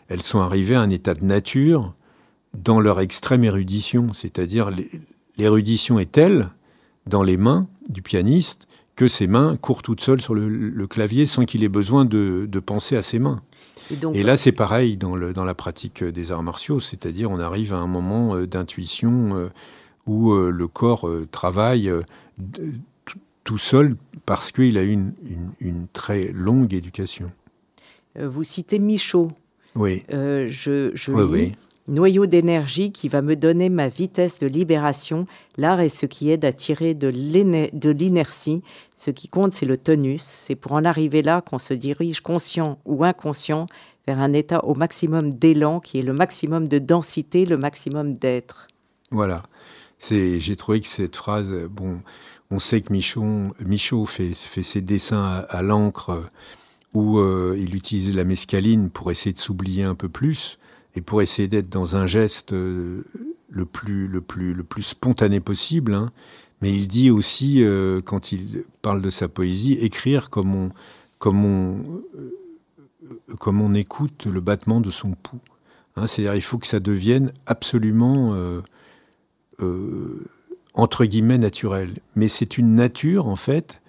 elles 0.06 0.22
sont 0.22 0.38
arrivées 0.38 0.76
à 0.76 0.80
un 0.80 0.90
état 0.90 1.12
de 1.12 1.24
nature 1.24 1.92
dans 2.54 2.78
leur 2.78 3.00
extrême 3.00 3.42
érudition. 3.42 4.12
C'est-à-dire, 4.12 4.70
l'érudition 5.36 5.98
est 5.98 6.12
telle 6.12 6.50
dans 7.06 7.22
les 7.22 7.36
mains 7.36 7.66
du 7.88 8.02
pianiste 8.02 8.66
que 8.96 9.08
ses 9.08 9.26
mains 9.26 9.56
courent 9.56 9.82
toutes 9.82 10.00
seules 10.00 10.20
sur 10.20 10.34
le, 10.34 10.86
clavier 10.86 11.26
sans 11.26 11.44
qu'il 11.44 11.64
ait 11.64 11.68
besoin 11.68 12.04
de, 12.04 12.46
de 12.50 12.60
penser 12.60 12.96
à 12.96 13.02
ses 13.02 13.18
mains. 13.18 13.40
Et, 14.14 14.22
là, 14.22 14.36
c'est 14.36 14.52
pareil 14.52 14.96
dans, 14.96 15.16
le, 15.16 15.32
dans 15.32 15.44
la 15.44 15.54
pratique 15.54 16.04
des 16.04 16.30
arts 16.30 16.42
martiaux, 16.42 16.80
c'est-à-dire 16.80 17.30
on 17.30 17.40
arrive 17.40 17.74
à 17.74 17.78
un 17.78 17.86
moment 17.86 18.36
euh, 18.36 18.46
d'intuition 18.46 19.36
euh, 19.36 19.48
où 20.06 20.32
euh, 20.32 20.50
le 20.50 20.68
corps 20.68 21.08
travaille 21.30 21.90
tout 23.44 23.58
seul 23.58 23.96
parce 24.26 24.52
qu'il 24.52 24.78
a 24.78 24.82
eu 24.82 24.92
une, 24.92 25.12
une, 25.60 25.86
très 25.92 26.28
longue 26.28 26.74
éducation. 26.74 27.30
vous 28.18 28.44
citez 28.44 28.78
Michaud. 28.78 29.32
Oui. 29.74 30.04
je, 30.10 30.90
je 30.94 31.12
lis 31.34 31.52
noyau 31.88 32.26
d'énergie 32.26 32.92
qui 32.92 33.08
va 33.08 33.22
me 33.22 33.36
donner 33.36 33.68
ma 33.68 33.88
vitesse 33.88 34.38
de 34.38 34.46
libération. 34.46 35.26
L'art 35.56 35.80
est 35.80 35.88
ce 35.88 36.06
qui 36.06 36.30
aide 36.30 36.44
à 36.44 36.52
tirer 36.52 36.94
de 36.94 37.08
l'inertie. 37.08 38.62
Ce 38.94 39.10
qui 39.10 39.28
compte, 39.28 39.54
c'est 39.54 39.66
le 39.66 39.76
tonus. 39.76 40.22
C'est 40.22 40.54
pour 40.54 40.72
en 40.72 40.84
arriver 40.84 41.22
là 41.22 41.40
qu'on 41.40 41.58
se 41.58 41.74
dirige 41.74 42.20
conscient 42.20 42.78
ou 42.84 43.04
inconscient 43.04 43.66
vers 44.06 44.20
un 44.20 44.32
état 44.32 44.64
au 44.64 44.74
maximum 44.74 45.32
d'élan 45.32 45.80
qui 45.80 45.98
est 45.98 46.02
le 46.02 46.12
maximum 46.12 46.68
de 46.68 46.78
densité, 46.78 47.44
le 47.44 47.56
maximum 47.56 48.14
d'être. 48.14 48.68
Voilà. 49.10 49.42
J'ai 50.10 50.56
trouvé 50.56 50.80
que 50.80 50.88
cette 50.88 51.14
phrase, 51.14 51.52
bon, 51.70 52.00
on 52.50 52.58
sait 52.58 52.80
que 52.80 52.92
Michaud, 52.92 53.54
Michaud 53.64 54.06
fait, 54.06 54.34
ses 54.34 54.80
dessins 54.80 55.44
à, 55.48 55.62
l'encre 55.62 56.30
où 56.92 57.18
euh, 57.18 57.56
il 57.58 57.74
utilise 57.74 58.14
la 58.14 58.24
mescaline 58.24 58.90
pour 58.90 59.10
essayer 59.10 59.32
de 59.32 59.38
s'oublier 59.38 59.84
un 59.84 59.94
peu 59.94 60.08
plus 60.08 60.58
et 60.94 61.00
pour 61.00 61.22
essayer 61.22 61.48
d'être 61.48 61.68
dans 61.68 61.96
un 61.96 62.06
geste 62.06 62.52
euh, 62.52 63.04
le 63.48 63.64
plus, 63.64 64.08
le 64.08 64.20
plus, 64.20 64.54
le 64.54 64.62
plus 64.62 64.82
spontané 64.82 65.40
possible. 65.40 65.94
Hein. 65.94 66.10
Mais 66.60 66.70
il 66.70 66.88
dit 66.88 67.10
aussi, 67.10 67.64
euh, 67.64 68.00
quand 68.00 68.32
il 68.32 68.64
parle 68.82 69.02
de 69.02 69.10
sa 69.10 69.28
poésie, 69.28 69.74
écrire 69.74 70.30
comme 70.30 70.54
on, 70.54 70.70
comme 71.18 71.44
on, 71.44 71.82
euh, 72.16 73.34
comme 73.38 73.60
on 73.60 73.74
écoute 73.74 74.26
le 74.26 74.40
battement 74.40 74.80
de 74.80 74.90
son 74.90 75.12
pouls. 75.12 75.40
Hein. 75.96 76.06
C'est-à-dire, 76.06 76.34
il 76.34 76.42
faut 76.42 76.58
que 76.58 76.66
ça 76.66 76.80
devienne 76.80 77.32
absolument, 77.46 78.36
entre 80.74 81.04
guillemets, 81.04 81.38
naturel. 81.38 81.98
Mais 82.16 82.28
c'est 82.28 82.58
une 82.58 82.74
nature, 82.74 83.26
en 83.26 83.36
fait, 83.36 83.80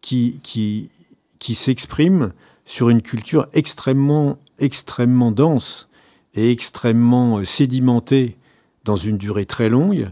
qui, 0.00 0.40
qui, 0.42 0.90
qui 1.38 1.54
s'exprime 1.54 2.32
sur 2.64 2.88
une 2.88 3.02
culture 3.02 3.46
extrêmement, 3.52 4.38
extrêmement 4.58 5.30
dense 5.30 5.88
et 6.34 6.50
extrêmement 6.50 7.38
euh, 7.38 7.44
sédimenté 7.44 8.36
dans 8.84 8.96
une 8.96 9.16
durée 9.16 9.46
très 9.46 9.68
longue, 9.68 10.10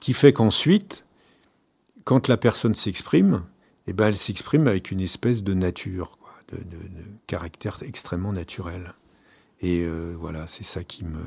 qui 0.00 0.12
fait 0.12 0.32
qu'ensuite, 0.32 1.04
quand 2.04 2.28
la 2.28 2.36
personne 2.36 2.74
s'exprime, 2.74 3.42
eh 3.86 3.92
ben, 3.92 4.08
elle 4.08 4.16
s'exprime 4.16 4.68
avec 4.68 4.90
une 4.90 5.00
espèce 5.00 5.42
de 5.42 5.54
nature, 5.54 6.18
de, 6.52 6.58
caractère 7.26 7.78
extrêmement 7.82 8.32
naturel. 8.32 8.94
Et 9.60 9.80
euh, 9.82 10.14
voilà, 10.18 10.46
c'est 10.46 10.64
ça 10.64 10.84
qui 10.84 11.04
me, 11.04 11.22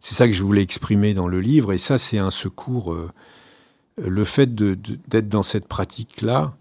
c'est 0.00 0.14
ça 0.14 0.26
que 0.26 0.32
je 0.32 0.42
voulais 0.42 0.62
exprimer 0.62 1.14
dans 1.14 1.28
le 1.28 1.40
livre. 1.40 1.72
Et 1.72 1.78
ça, 1.78 1.98
c'est 1.98 2.18
un 2.18 2.30
secours. 2.30 2.92
Euh, 2.92 3.10
le 3.96 4.24
fait 4.24 4.54
d'être 4.54 5.28
dans 5.28 5.42
cette 5.42 5.66
pratique-là, 5.66 6.54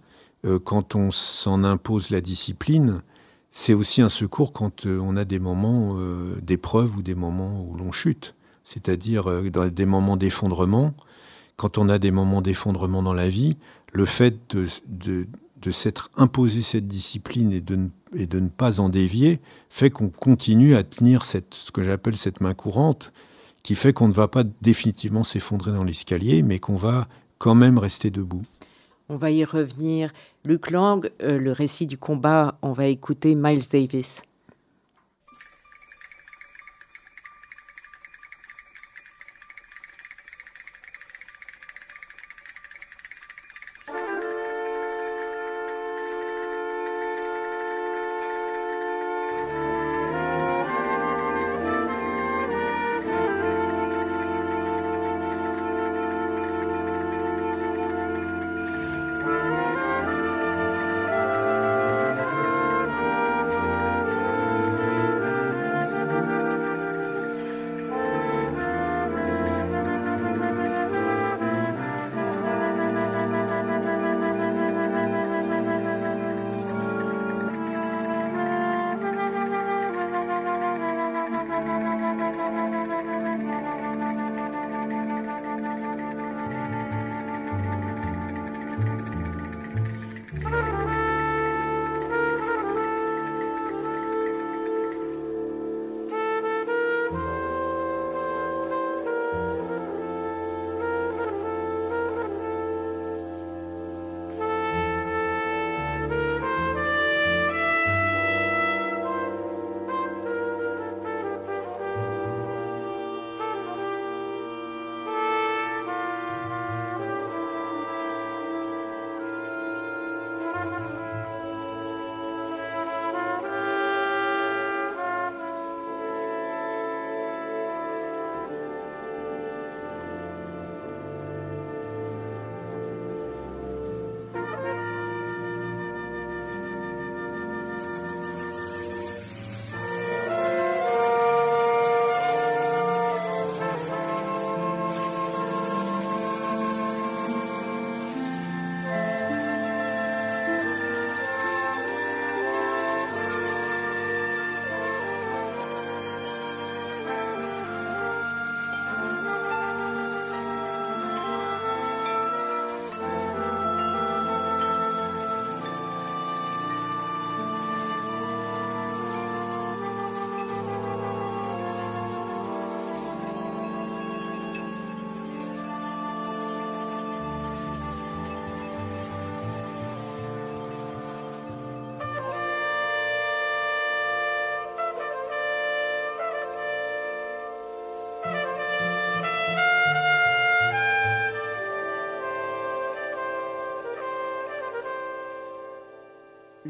quand 0.64 0.96
on 0.96 1.10
s'en 1.12 1.64
impose 1.66 2.12
la 2.12 2.22
discipline, 2.22 3.02
c'est 3.58 3.74
aussi 3.74 4.02
un 4.02 4.10
secours 4.10 4.52
quand 4.52 4.86
euh, 4.86 5.00
on 5.02 5.16
a 5.16 5.24
des 5.24 5.40
moments 5.40 5.96
euh, 5.98 6.36
d'épreuve 6.42 6.98
ou 6.98 7.02
des 7.02 7.16
moments 7.16 7.66
où 7.66 7.78
l'on 7.78 7.94
chute. 7.94 8.36
C'est-à-dire 8.66 9.32
euh, 9.32 9.50
dans 9.50 9.70
des 9.70 9.86
moments 9.86 10.18
d'effondrement. 10.18 10.94
Quand 11.56 11.78
on 11.78 11.88
a 11.88 11.98
des 11.98 12.12
moments 12.12 12.42
d'effondrement 12.42 13.02
dans 13.02 13.14
la 13.14 13.30
vie, 13.30 13.56
le 13.94 14.06
fait 14.06 14.36
de, 14.50 15.72
s'être 15.72 16.12
imposé 16.18 16.62
cette 16.62 16.90
discipline 16.90 17.54
et 17.54 17.62
de, 17.62 17.78
ne, 18.14 18.50
pas 18.50 18.82
en 18.82 18.90
dévier 18.90 19.40
fait 19.70 19.90
qu'on 19.90 20.10
continue 20.10 20.76
à 20.76 20.84
tenir 20.84 21.24
ce 21.24 21.40
que 21.72 21.82
j'appelle 21.82 22.18
cette 22.18 22.42
main 22.42 22.54
courante, 22.54 23.14
qui 23.64 23.76
fait 23.76 23.94
qu'on 23.94 24.10
ne 24.10 24.14
va 24.14 24.28
pas 24.28 24.44
définitivement 24.62 25.24
s'effondrer 25.24 25.72
dans 25.72 25.86
l'escalier, 25.86 26.44
mais 26.44 26.60
qu'on 26.60 26.76
va 26.76 27.08
quand 27.38 27.56
même 27.56 27.78
rester 27.78 28.10
debout. 28.10 28.44
On 29.08 29.16
va 29.16 29.32
y 29.32 29.46
revenir. 29.46 30.12
Luc 30.46 30.70
Lang, 30.70 31.10
euh, 31.24 31.40
le 31.40 31.52
récit 31.52 31.88
du 31.88 31.98
combat, 31.98 32.60
on 32.62 32.72
va 32.72 32.86
écouter 32.86 33.34
Miles 33.34 33.68
Davis. 33.68 34.22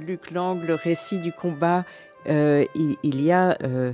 Luc 0.06 0.32
Lang, 0.32 0.62
le 0.64 0.76
récit 0.76 1.20
du 1.20 1.32
combat, 1.32 1.84
euh, 2.28 2.66
il, 3.04 3.22
y 3.22 3.32
a 3.32 3.58
euh, 3.64 3.94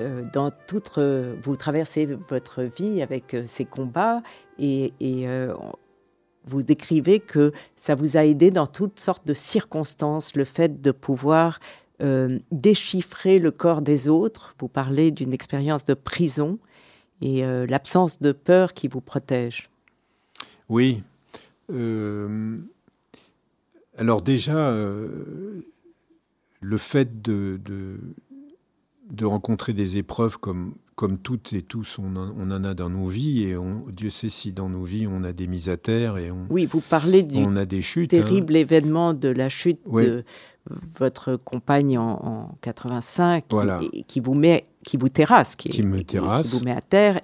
euh, 0.00 0.22
dans 0.32 0.50
toute. 0.50 0.98
vous 0.98 1.56
traversez 1.56 2.06
votre 2.06 2.62
vie 2.62 3.02
avec 3.02 3.36
ces 3.46 3.64
combats 3.64 4.22
et, 4.58 4.92
vous 6.48 6.62
décrivez 6.62 7.18
que 7.18 7.52
ça 7.76 7.96
vous 7.96 8.16
a 8.16 8.24
aidé 8.24 8.52
dans 8.52 8.68
toutes 8.68 9.00
sortes 9.00 9.26
de 9.26 9.34
circonstances, 9.34 10.36
le 10.36 10.44
fait 10.44 10.80
de 10.80 10.92
pouvoir 10.92 11.58
déchiffrer 12.52 13.40
le 13.40 13.50
corps 13.50 13.82
des 13.82 14.08
autres. 14.08 14.54
Vous 14.60 14.68
parlez 14.68 15.10
d'une 15.10 15.32
expérience 15.32 15.84
de 15.84 15.94
prison 15.94 16.60
et 17.20 17.42
l'absence 17.66 18.20
de 18.20 18.30
peur 18.30 18.74
qui 18.74 18.86
vous 18.86 19.00
protège. 19.00 19.68
Oui. 20.68 21.02
Alors 23.98 24.22
déjà, 24.22 24.74
le 26.60 26.76
fait 26.76 27.22
de, 27.22 27.60
de, 29.10 29.24
rencontrer 29.24 29.72
des 29.72 29.96
épreuves 29.96 30.38
comme, 30.38 30.74
comme 30.94 31.18
toutes 31.18 31.52
et 31.52 31.62
tous, 31.62 31.98
on 31.98 32.16
en, 32.16 32.64
a 32.64 32.74
dans 32.74 32.90
nos 32.90 33.06
vies, 33.06 33.44
et 33.44 33.56
Dieu 33.92 34.10
sait 34.10 34.28
si 34.28 34.52
dans 34.52 34.68
nos 34.68 34.84
vies 34.84 35.06
on 35.06 35.24
a 35.24 35.32
des 35.32 35.46
mises 35.46 35.68
à 35.68 35.76
terre 35.76 36.18
et 36.18 36.30
on, 36.30 36.46
oui, 36.50 36.66
vous 36.66 36.80
parlez 36.80 37.22
du 37.22 37.38
on 37.38 37.56
a 37.56 37.64
des 37.64 37.82
chutes, 37.82 38.14
hein. 38.14 38.22
terrible 38.22 38.56
événement 38.56 39.14
de 39.14 39.28
la 39.28 39.48
chute 39.48 39.80
de 39.90 40.24
votre 40.98 41.36
compagne 41.36 41.98
en, 41.98 42.56
85, 42.62 43.44
qui, 44.08 44.20
vous 44.20 44.34
met, 44.34 44.66
qui 44.84 44.96
vous 44.96 45.08
terrasse, 45.08 45.56
qui, 45.56 45.82
me 45.82 46.02
terrasse, 46.02 46.50
qui 46.50 46.58
vous 46.58 46.64
met 46.64 46.72
à 46.72 46.80
terre, 46.80 47.20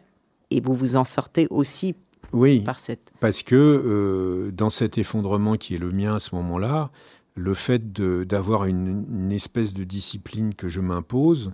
et 0.50 0.61
vous 0.61 0.74
vous 0.74 0.96
en 0.96 1.04
sortez 1.04 1.46
aussi 1.50 1.94
oui, 2.33 2.61
par 2.61 2.79
cette. 2.79 3.12
Parce 3.21 3.42
que 3.42 3.55
euh, 3.55 4.51
dans 4.53 4.71
cet 4.71 4.99
effondrement 4.99 5.57
qui 5.57 5.75
est 5.75 5.79
le 5.79 5.90
mien 5.90 6.16
à 6.16 6.21
ce 6.21 6.35
moment-là, 6.35 6.90
le 7.35 7.55
fait 7.55 7.92
d'avoir 7.92 8.64
une, 8.66 9.33
espèce 9.33 9.73
de 9.73 9.85
discipline 9.85 10.55
que 10.55 10.68
je 10.68 10.81
m'impose 10.81 11.53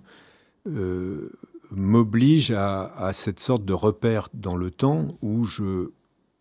euh, 0.66 1.30
m'oblige 1.70 2.50
à, 2.50 3.10
cette 3.12 3.40
sorte 3.40 3.64
de 3.64 3.72
repère 3.72 4.28
dans 4.34 4.56
le 4.56 4.70
temps 4.70 5.06
où 5.22 5.44
je, 5.44 5.90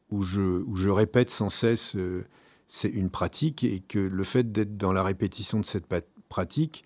où 0.10 0.24
je, 0.24 0.42
où 0.42 0.76
je 0.76 0.90
répète 0.90 1.30
sans 1.30 1.50
cesse 1.50 1.96
euh, 1.96 2.26
c'est 2.68 2.90
une 2.90 3.10
pratique 3.10 3.64
et 3.64 3.80
que 3.80 4.00
le 4.00 4.24
fait 4.24 4.52
d'être 4.52 4.78
dans 4.78 4.92
la 4.92 5.04
répétition 5.04 5.60
de 5.60 5.66
cette 5.66 5.86
pratique 6.28 6.84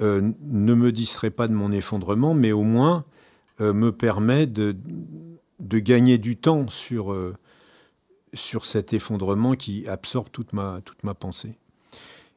euh, 0.00 0.32
ne 0.42 0.74
me 0.74 0.92
distrait 0.92 1.30
pas 1.30 1.48
de 1.48 1.54
mon 1.54 1.72
effondrement, 1.72 2.34
mais 2.34 2.52
au 2.52 2.62
moins 2.62 3.04
me 3.60 3.90
permet 3.90 4.48
de, 4.48 4.76
de, 5.60 5.78
gagner 5.78 6.18
du 6.18 6.36
temps 6.36 6.68
sur, 6.68 7.16
sur 8.32 8.64
cet 8.64 8.92
effondrement 8.92 9.54
qui 9.54 9.86
absorbe 9.88 10.28
toute 10.30 10.52
ma, 10.52 10.80
toute 10.84 11.04
ma 11.04 11.14
pensée. 11.14 11.56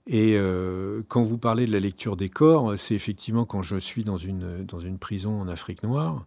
Et 0.10 0.36
euh, 0.38 1.02
quand 1.10 1.24
vous 1.24 1.38
parlez 1.38 1.66
de 1.66 1.74
la 1.74 1.82
lecture 1.82 2.16
des 2.16 2.30
corps, 2.30 2.78
c'est 2.78 2.96
effectivement 2.96 3.44
quand 3.46 3.62
je 3.62 3.76
suis 3.76 4.06
dans 4.06 4.18
une, 4.18 4.64
dans 4.66 4.80
une 4.80 4.98
prison 4.98 5.42
en 5.42 5.50
Afrique 5.50 5.84
noire, 5.84 6.26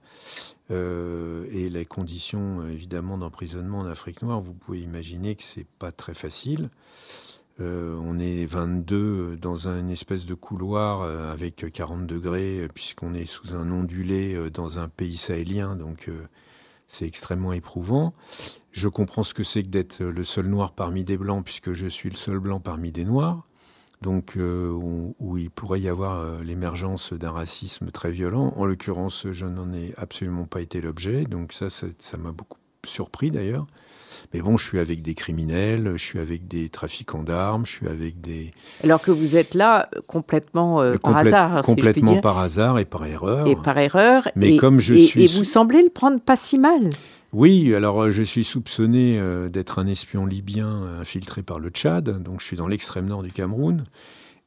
euh, 0.70 1.46
et 1.50 1.70
les 1.70 1.86
conditions 1.86 2.68
évidemment 2.68 3.16
d'emprisonnement 3.16 3.78
en 3.78 3.86
Afrique 3.86 4.20
noire, 4.20 4.42
vous 4.42 4.52
pouvez 4.52 4.80
imaginer 4.80 5.34
que 5.34 5.42
c'est 5.42 5.66
pas 5.78 5.92
très 5.92 6.12
facile. 6.12 6.68
Euh, 7.58 7.98
on 8.02 8.18
est 8.18 8.44
22 8.44 9.36
dans 9.36 9.66
une 9.66 9.90
espèce 9.90 10.26
de 10.26 10.34
couloir 10.34 11.02
avec 11.30 11.64
40 11.72 12.06
degrés, 12.06 12.68
puisqu'on 12.74 13.14
est 13.14 13.24
sous 13.24 13.54
un 13.54 13.70
ondulé 13.70 14.50
dans 14.50 14.78
un 14.78 14.88
pays 14.88 15.16
sahélien, 15.16 15.74
donc 15.74 16.10
c'est 16.90 17.06
extrêmement 17.06 17.54
éprouvant. 17.54 18.12
Je 18.72 18.88
comprends 18.88 19.22
ce 19.22 19.32
que 19.32 19.42
c'est 19.42 19.62
que 19.62 19.68
d'être 19.68 20.02
le 20.02 20.24
seul 20.24 20.46
noir 20.46 20.74
parmi 20.74 21.04
des 21.04 21.16
blancs, 21.16 21.42
puisque 21.42 21.72
je 21.72 21.86
suis 21.86 22.10
le 22.10 22.16
seul 22.16 22.38
blanc 22.38 22.60
parmi 22.60 22.92
des 22.92 23.06
noirs 23.06 23.46
donc 24.02 24.36
euh, 24.36 24.70
où, 24.70 25.36
il 25.36 25.50
pourrait 25.50 25.80
y 25.80 25.88
avoir 25.88 26.20
euh, 26.20 26.42
l'émergence 26.42 27.12
d'un 27.12 27.30
racisme 27.30 27.90
très 27.90 28.10
violent. 28.10 28.52
En 28.56 28.64
l'occurrence, 28.64 29.30
je 29.30 29.46
n'en 29.46 29.72
ai 29.72 29.92
absolument 29.96 30.46
pas 30.46 30.60
été 30.60 30.80
l'objet, 30.80 31.24
donc 31.24 31.52
ça, 31.52 31.68
ça 31.70 32.16
m'a 32.16 32.32
beaucoup 32.32 32.58
surpris 32.86 33.30
d'ailleurs. 33.30 33.66
Mais 34.32 34.40
bon, 34.40 34.56
je 34.56 34.66
suis 34.66 34.78
avec 34.78 35.02
des 35.02 35.14
criminels, 35.14 35.92
je 35.96 36.02
suis 36.02 36.18
avec 36.18 36.48
des 36.48 36.68
trafiquants 36.68 37.22
d'armes, 37.22 37.66
je 37.66 37.72
suis 37.72 37.88
avec 37.88 38.20
des... 38.20 38.52
Alors 38.84 39.00
que 39.00 39.10
vous 39.10 39.36
êtes 39.36 39.54
là 39.54 39.88
euh, 39.94 40.00
complètement 40.06 40.76
par 40.98 41.16
hasard. 41.16 41.62
Complètement 41.62 42.20
par 42.20 42.38
hasard 42.38 42.78
et 42.78 42.84
par 42.84 43.06
erreur. 43.06 43.46
Et 43.46 43.56
par 43.56 43.78
erreur. 43.78 44.28
Mais 44.36 44.56
comme 44.56 44.78
je 44.78 44.94
suis... 44.94 45.22
Et 45.22 45.26
vous 45.26 45.44
semblez 45.44 45.82
le 45.82 45.90
prendre 45.90 46.20
pas 46.20 46.36
si 46.36 46.58
mal. 46.58 46.90
Oui, 47.32 47.74
alors 47.74 48.02
euh, 48.02 48.10
je 48.10 48.22
suis 48.22 48.44
soupçonné 48.44 49.18
euh, 49.18 49.48
d'être 49.48 49.78
un 49.78 49.86
espion 49.86 50.26
libyen 50.26 50.98
infiltré 51.00 51.42
par 51.42 51.60
le 51.60 51.70
Tchad, 51.70 52.22
donc 52.22 52.40
je 52.40 52.46
suis 52.46 52.56
dans 52.56 52.66
l'extrême 52.66 53.06
nord 53.06 53.22
du 53.22 53.30
Cameroun. 53.30 53.84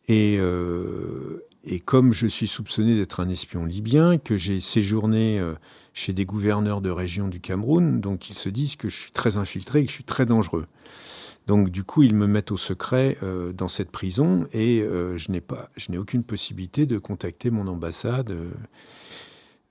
Et, 0.09 0.37
euh, 0.37 1.45
et 1.63 1.79
comme 1.79 2.11
je 2.11 2.27
suis 2.27 2.47
soupçonné 2.47 2.97
d'être 2.97 3.21
un 3.21 3.29
espion 3.29 3.63
libyen, 3.63 4.17
que 4.17 4.35
j'ai 4.35 4.59
séjourné 4.59 5.41
chez 5.93 6.13
des 6.13 6.25
gouverneurs 6.25 6.81
de 6.81 6.89
région 6.89 7.27
du 7.27 7.39
Cameroun, 7.39 8.01
donc 8.01 8.29
ils 8.29 8.37
se 8.37 8.49
disent 8.49 8.75
que 8.75 8.89
je 8.89 8.95
suis 8.95 9.11
très 9.11 9.37
infiltré 9.37 9.83
que 9.83 9.89
je 9.89 9.95
suis 9.95 10.03
très 10.03 10.25
dangereux. 10.25 10.65
Donc 11.47 11.69
du 11.69 11.83
coup, 11.83 12.03
ils 12.03 12.15
me 12.15 12.25
mettent 12.25 12.51
au 12.51 12.57
secret 12.57 13.17
dans 13.53 13.67
cette 13.67 13.91
prison 13.91 14.47
et 14.53 14.79
je 14.79 15.31
n'ai 15.31 15.41
pas, 15.41 15.69
je 15.75 15.91
n'ai 15.91 15.97
aucune 15.97 16.23
possibilité 16.23 16.85
de 16.85 16.97
contacter 16.97 17.51
mon 17.51 17.67
ambassade, 17.67 18.33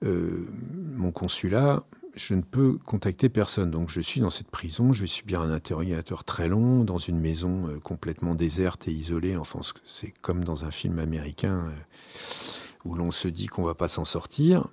mon 0.03 1.11
consulat 1.11 1.83
je 2.15 2.33
ne 2.33 2.41
peux 2.41 2.77
contacter 2.77 3.29
personne. 3.29 3.71
Donc 3.71 3.89
je 3.89 4.01
suis 4.01 4.21
dans 4.21 4.29
cette 4.29 4.49
prison, 4.49 4.93
je 4.93 5.01
vais 5.01 5.07
subir 5.07 5.41
un 5.41 5.51
interrogateur 5.51 6.23
très 6.23 6.47
long 6.47 6.83
dans 6.83 6.97
une 6.97 7.19
maison 7.19 7.67
euh, 7.67 7.79
complètement 7.79 8.35
déserte 8.35 8.87
et 8.87 8.91
isolée. 8.91 9.35
Enfin, 9.35 9.59
c'est 9.85 10.13
comme 10.21 10.43
dans 10.43 10.65
un 10.65 10.71
film 10.71 10.99
américain 10.99 11.67
euh, 11.67 12.85
où 12.85 12.95
l'on 12.95 13.11
se 13.11 13.27
dit 13.27 13.47
qu'on 13.47 13.63
va 13.63 13.75
pas 13.75 13.87
s'en 13.87 14.05
sortir. 14.05 14.67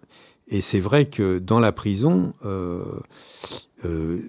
Et 0.50 0.60
c'est 0.60 0.80
vrai 0.80 1.06
que 1.06 1.38
dans 1.38 1.60
la 1.60 1.72
prison, 1.72 2.32
euh, 2.44 2.84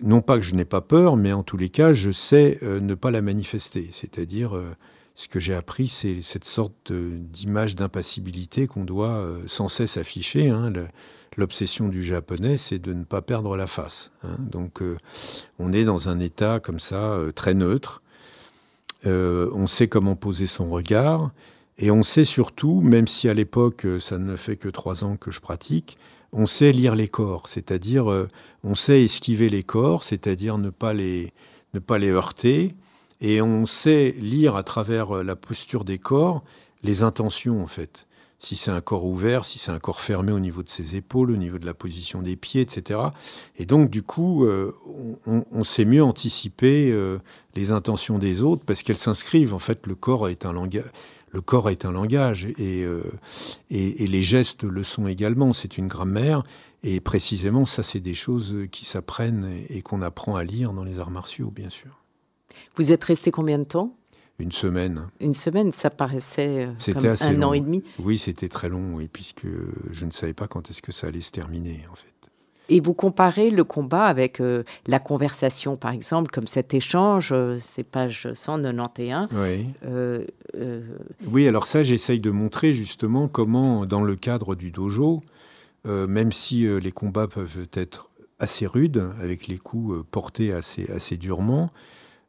non 0.02 0.22
pas 0.22 0.38
que 0.38 0.46
je 0.46 0.56
n'ai 0.56 0.66
pas 0.66 0.82
peur, 0.82 1.18
mais 1.18 1.34
en 1.34 1.44
tous 1.44 1.58
les 1.58 1.70
cas, 1.70 1.94
je 1.94 2.12
sais 2.12 2.60
ne 2.62 2.94
pas 2.96 3.12
la 3.12 3.22
manifester. 3.22 3.90
C'est-à-dire, 3.92 4.56
ce 5.16 5.28
que 5.28 5.40
j'ai 5.40 5.56
appris, 5.56 5.88
c'est 5.88 6.22
cette 6.22 6.46
sorte 6.46 6.94
d'image 6.94 7.76
d'impassibilité 7.76 8.68
qu'on 8.68 8.86
doit 8.86 9.28
sans 9.48 9.68
cesse 9.68 9.98
afficher. 9.98 10.50
Hein, 10.50 10.72
l'obsession 11.38 11.88
du 11.88 12.04
japonais, 12.04 12.58
c'est 12.58 12.80
de 12.80 12.94
ne 12.94 13.04
pas 13.04 13.22
perdre 13.22 13.56
la 13.56 13.68
face. 13.68 14.12
Hein. 14.24 14.36
Donc 14.40 14.82
euh, 14.82 14.98
on 15.60 15.74
est 15.74 15.84
dans 15.84 16.10
un 16.10 16.20
état 16.20 16.60
comme 16.60 16.80
ça, 16.80 17.14
euh, 17.14 17.32
très 17.32 17.54
neutre. 17.54 18.02
Euh, 19.06 19.50
on 19.54 19.68
sait 19.68 19.88
comment 19.88 20.16
poser 20.16 20.48
son 20.48 20.70
regard. 20.70 21.32
Et 21.78 21.92
on 21.92 22.04
sait 22.04 22.26
surtout, 22.26 22.82
même 22.82 23.08
si 23.08 23.28
à 23.30 23.34
l'époque, 23.34 23.88
ça 24.00 24.18
ne 24.18 24.36
fait 24.36 24.56
que 24.56 24.70
trois 24.70 25.04
ans 25.04 25.18
que 25.18 25.32
je 25.32 25.40
pratique, 25.40 25.98
on 26.32 26.46
sait 26.46 26.72
lire 26.72 26.96
les 26.96 27.08
corps, 27.08 27.48
c'est-à-dire 27.48 28.28
on 28.64 28.76
sait 28.76 29.04
esquiver 29.04 29.50
les 29.50 29.64
corps, 29.64 30.04
c'est-à-dire 30.04 30.58
ne, 30.58 30.70
pas 30.70 30.94
les, 30.94 31.34
ne 31.74 31.80
pas 31.80 31.98
les 31.98 32.10
heurter, 32.10 32.76
et 33.20 33.42
on 33.42 33.66
sait 33.66 34.16
lire 34.20 34.56
à 34.56 34.64
travers 34.64 35.24
la 35.24 35.36
posture 35.36 35.84
des 35.84 35.98
corps 35.98 36.44
les 36.84 37.04
intentions 37.04 37.62
en 37.62 37.68
fait 37.68 38.08
si 38.42 38.56
c'est 38.56 38.72
un 38.72 38.82
corps 38.82 39.06
ouvert, 39.06 39.46
si 39.46 39.60
c'est 39.60 39.72
un 39.72 39.80
corps 39.80 40.02
fermé 40.02 40.32
au 40.32 40.40
niveau 40.40 40.64
de 40.64 40.70
ses 40.70 40.96
épaules, 40.96 41.30
au 41.30 41.38
niveau 41.38 41.60
de 41.60 41.66
la 41.66 41.76
position 41.76 42.24
des 42.24 42.36
pieds, 42.36 42.62
etc. 42.62 43.00
Et 43.58 43.68
donc, 43.68 43.92
du 43.92 44.02
coup, 44.02 44.46
euh, 44.46 44.76
on, 45.28 45.64
sait 45.64 45.86
mieux 45.86 46.04
anticiper 46.04 46.90
euh, 46.92 47.20
les 47.56 47.70
intentions 47.70 48.18
des 48.18 48.42
autres 48.42 48.64
parce 48.66 48.82
qu'elles 48.82 48.98
s'inscrivent. 48.98 49.54
En 49.54 49.60
fait, 49.60 49.86
le 49.86 49.94
corps 49.94 50.28
est 50.28 50.44
un 50.44 50.54
langage. 50.54 50.86
Le 51.32 51.42
corps 51.42 51.70
est 51.70 51.86
un 51.86 51.92
langage 51.92 52.48
euh, 52.60 53.04
et, 53.70 54.04
et, 54.04 54.08
les 54.08 54.22
gestes 54.22 54.64
le 54.64 54.84
sont 54.84 55.08
également. 55.08 55.54
C'est 55.54 55.78
une 55.78 55.88
grammaire. 55.88 56.44
Et 56.84 57.00
précisément, 57.00 57.66
ça, 57.66 57.84
c'est 57.84 58.00
des 58.00 58.16
choses 58.16 58.56
qui 58.72 58.86
s'apprennent 58.86 59.50
et 59.70 59.82
qu'on 59.82 60.02
apprend 60.02 60.36
à 60.36 60.44
lire 60.44 60.74
dans 60.74 60.84
les 60.84 61.00
arts 61.00 61.12
martiaux, 61.12 61.52
bien 61.52 61.70
sûr. 61.70 62.02
Vous 62.76 62.92
êtes 62.92 63.04
resté 63.04 63.32
combien 63.32 63.60
de 63.60 63.64
temps? 63.64 63.96
Une 64.40 64.52
semaine. 64.52 65.08
Une 65.20 65.36
semaine, 65.36 65.72
ça 65.72 65.90
paraissait 65.92 66.68
euh, 66.68 66.94
comme 66.94 67.06
un 67.06 67.44
an 67.44 67.54
et 67.54 67.60
demi. 67.60 67.84
Oui, 68.00 68.18
c'était 68.18 68.50
très 68.50 68.70
long, 68.70 68.96
oui, 68.96 69.08
puisque 69.12 69.46
je 69.92 70.06
ne 70.06 70.12
savais 70.12 70.34
pas 70.34 70.48
quand 70.48 70.70
est-ce 70.70 70.82
que 70.82 70.92
ça 70.92 71.08
allait 71.08 71.22
se 71.22 71.32
terminer, 71.32 71.86
en 71.92 71.96
fait. 71.96 72.21
Et 72.74 72.80
vous 72.80 72.94
comparez 72.94 73.52
le 73.52 73.64
combat 73.64 74.06
avec 74.06 74.40
euh, 74.40 74.64
la 74.88 75.00
conversation, 75.00 75.78
par 75.78 75.92
exemple, 75.92 76.32
comme 76.32 76.48
cet 76.48 76.74
échange, 76.74 77.32
euh, 77.32 77.58
c'est 77.60 77.84
page 77.84 78.30
191. 78.34 79.28
Oui. 79.34 79.68
oui, 81.28 81.48
alors 81.48 81.68
ça, 81.68 81.84
j'essaye 81.84 82.20
de 82.20 82.32
montrer 82.32 82.74
justement 82.74 83.28
comment, 83.28 83.86
dans 83.86 84.02
le 84.02 84.16
cadre 84.16 84.56
du 84.56 84.72
dojo, 84.72 85.22
même 85.86 86.32
si 86.32 86.68
les 86.80 86.92
combats 86.92 87.28
peuvent 87.28 87.68
être 87.74 88.10
assez 88.40 88.68
rudes, 88.68 89.04
avec 89.22 89.48
les 89.48 89.58
coups 89.58 90.06
portés 90.12 90.54
assez, 90.54 90.92
assez 90.92 91.18
durement, 91.18 91.72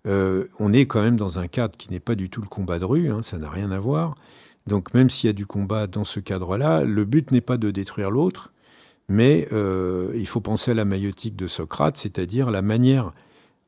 euh, 0.07 0.49
on 0.59 0.73
est 0.73 0.87
quand 0.87 1.03
même 1.03 1.17
dans 1.17 1.39
un 1.39 1.47
cadre 1.47 1.77
qui 1.77 1.91
n'est 1.91 2.01
pas 2.01 2.15
du 2.15 2.29
tout 2.29 2.41
le 2.41 2.49
combat 2.49 2.79
de 2.79 2.85
rue, 2.85 3.11
hein, 3.11 3.23
ça 3.23 3.39
n'a 3.39 3.51
rien 3.51 3.71
à 3.71 3.79
voir. 3.79 4.17
Donc 4.67 4.95
même 4.95 5.11
s'il 5.11 5.29
y 5.29 5.31
a 5.31 5.35
du 5.35 5.47
combat 5.47 5.87
dans 5.87 6.05
ce 6.05 6.21
cadre-là, 6.21 6.83
le 6.85 7.05
but 7.05 7.31
n'est 7.31 7.41
pas 7.41 7.57
de 7.57 7.71
détruire 7.71 8.11
l'autre, 8.11 8.52
mais 9.13 9.47
euh, 9.53 10.11
il 10.15 10.27
faut 10.27 10.41
penser 10.41 10.71
à 10.71 10.75
la 10.75 10.87
maïotique 10.87 11.37
de 11.37 11.47
Socrate, 11.47 11.99
c'est-à-dire 11.99 12.51
la 12.51 12.63
manière, 12.63 13.13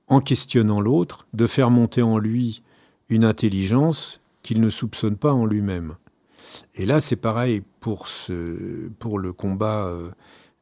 en 0.08 0.20
questionnant 0.20 0.80
l'autre, 0.80 1.26
de 1.34 1.46
faire 1.46 1.70
monter 1.70 2.02
en 2.02 2.18
lui 2.18 2.62
une 3.10 3.24
intelligence 3.24 4.20
qu'il 4.42 4.60
ne 4.60 4.70
soupçonne 4.70 5.16
pas 5.16 5.32
en 5.32 5.44
lui-même. 5.44 5.96
Et 6.74 6.86
là, 6.86 7.00
c'est 7.00 7.16
pareil 7.16 7.62
pour, 7.80 8.08
pour 8.98 9.18
le 9.18 9.32
combat 9.32 9.86
euh, 9.86 10.10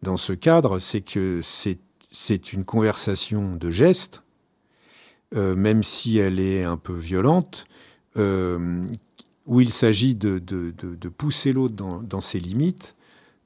dans 0.02 0.16
ce 0.16 0.32
cadre, 0.32 0.80
c'est 0.80 1.00
que 1.00 1.40
c'est 1.42 2.52
une 2.52 2.64
conversation 2.64 3.54
de 3.54 3.70
gestes 3.70 4.22
euh, 5.34 5.54
même 5.54 5.82
si 5.82 6.18
elle 6.18 6.40
est 6.40 6.64
un 6.64 6.76
peu 6.76 6.94
violente, 6.94 7.64
où 9.46 9.60
il 9.60 9.72
s'agit 9.72 10.14
de, 10.14 10.38
pousser 11.16 11.52
l'autre 11.52 11.74
dans, 11.74 12.20
ses 12.20 12.40
limites, 12.40 12.94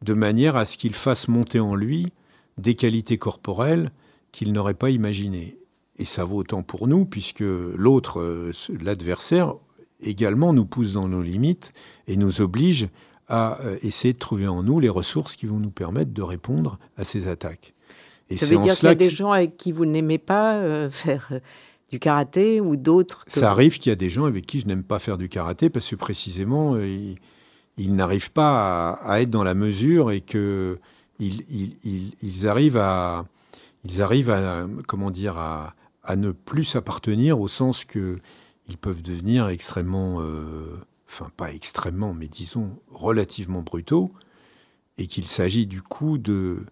de 0.03 0.15
manière 0.15 0.57
à 0.57 0.65
ce 0.65 0.77
qu'il 0.77 0.95
fasse 0.95 1.29
monter 1.29 1.61
en 1.61 1.75
lui 1.75 2.13
des 2.59 2.75
qualités 2.75 3.19
corporelles 3.19 3.91
qu'il 4.33 4.53
n'aurait 4.53 4.75
pas 4.75 4.91
imaginées. 4.91 5.59
Et 5.99 6.05
ça 6.05 6.25
vaut 6.25 6.39
autant 6.39 6.63
pour 6.63 6.89
nous, 6.89 7.05
puisque 7.07 7.41
l'autre, 7.41 8.21
euh, 8.21 8.53
l'adversaire, 8.81 9.55
également 10.03 10.53
nous 10.53 10.67
pousse 10.67 10.93
dans 10.93 11.09
nos 11.09 11.23
limites 11.23 11.73
et 12.07 12.17
nous 12.17 12.41
oblige 12.41 12.89
à 13.29 13.61
euh, 13.63 13.79
essayer 13.83 14.13
de 14.13 14.19
trouver 14.19 14.47
en 14.47 14.63
nous 14.63 14.79
les 14.79 14.91
ressources 14.91 15.37
qui 15.37 15.47
vont 15.47 15.59
nous 15.59 15.71
permettre 15.71 16.13
de 16.13 16.23
répondre 16.23 16.79
à 16.97 17.05
ces 17.05 17.29
attaques. 17.29 17.73
Et 18.29 18.35
ça 18.35 18.47
veut 18.47 18.59
dire 18.59 18.75
qu'il 18.75 18.89
y 18.89 18.93
a 18.93 18.95
des 18.95 19.11
gens 19.11 19.31
avec 19.31 19.57
qui 19.57 19.73
vous 19.73 19.87
n'aimez 19.87 20.19
pas 20.19 20.57
euh, 20.57 20.91
faire 20.91 21.41
du 21.91 21.99
karaté 21.99 22.61
ou 22.61 22.77
d'autres 22.77 23.25
Ça 23.27 23.51
arrive 23.51 23.79
qu'il 23.79 23.91
y 23.91 23.93
a 23.93 23.97
des 23.97 24.11
gens 24.11 24.25
avec 24.25 24.45
qui 24.45 24.61
je 24.61 24.67
n'aime 24.67 24.83
pas 24.83 24.99
faire 24.99 25.17
du 25.17 25.29
karaté 25.29 25.71
parce 25.71 25.89
que 25.89 25.97
précisément, 25.97 26.79
ils, 26.79 27.17
n'arrivent 27.79 28.33
pas 28.33 28.91
à, 28.93 29.21
être 29.21 29.31
dans 29.31 29.45
la 29.45 29.55
mesure 29.55 30.11
et 30.11 30.21
que 30.21 30.79
ils, 31.19 32.47
arrivent 32.47 32.77
à, 32.77 33.25
ils 33.85 34.03
arrivent 34.03 34.31
à, 34.31 34.67
comment 34.87 35.11
dire, 35.11 35.39
à, 35.39 35.75
à 36.03 36.17
ne 36.17 36.31
plus 36.31 36.65
s'appartenir 36.65 37.41
au 37.41 37.49
sens 37.49 37.85
que 37.85 38.17
ils 38.69 38.79
peuvent 38.79 39.03
devenir 39.03 39.49
extrêmement, 39.49 40.21
euh, 40.21 40.77
enfin 41.09 41.31
pas 41.37 41.53
extrêmement, 41.53 42.15
mais 42.15 42.29
disons 42.29 42.71
relativement 42.91 43.63
brutaux, 43.63 44.11
et 44.99 45.07
qu'il 45.07 45.25
s'agit 45.25 45.67
du 45.67 45.83
coup 45.83 46.19
de, 46.19 46.65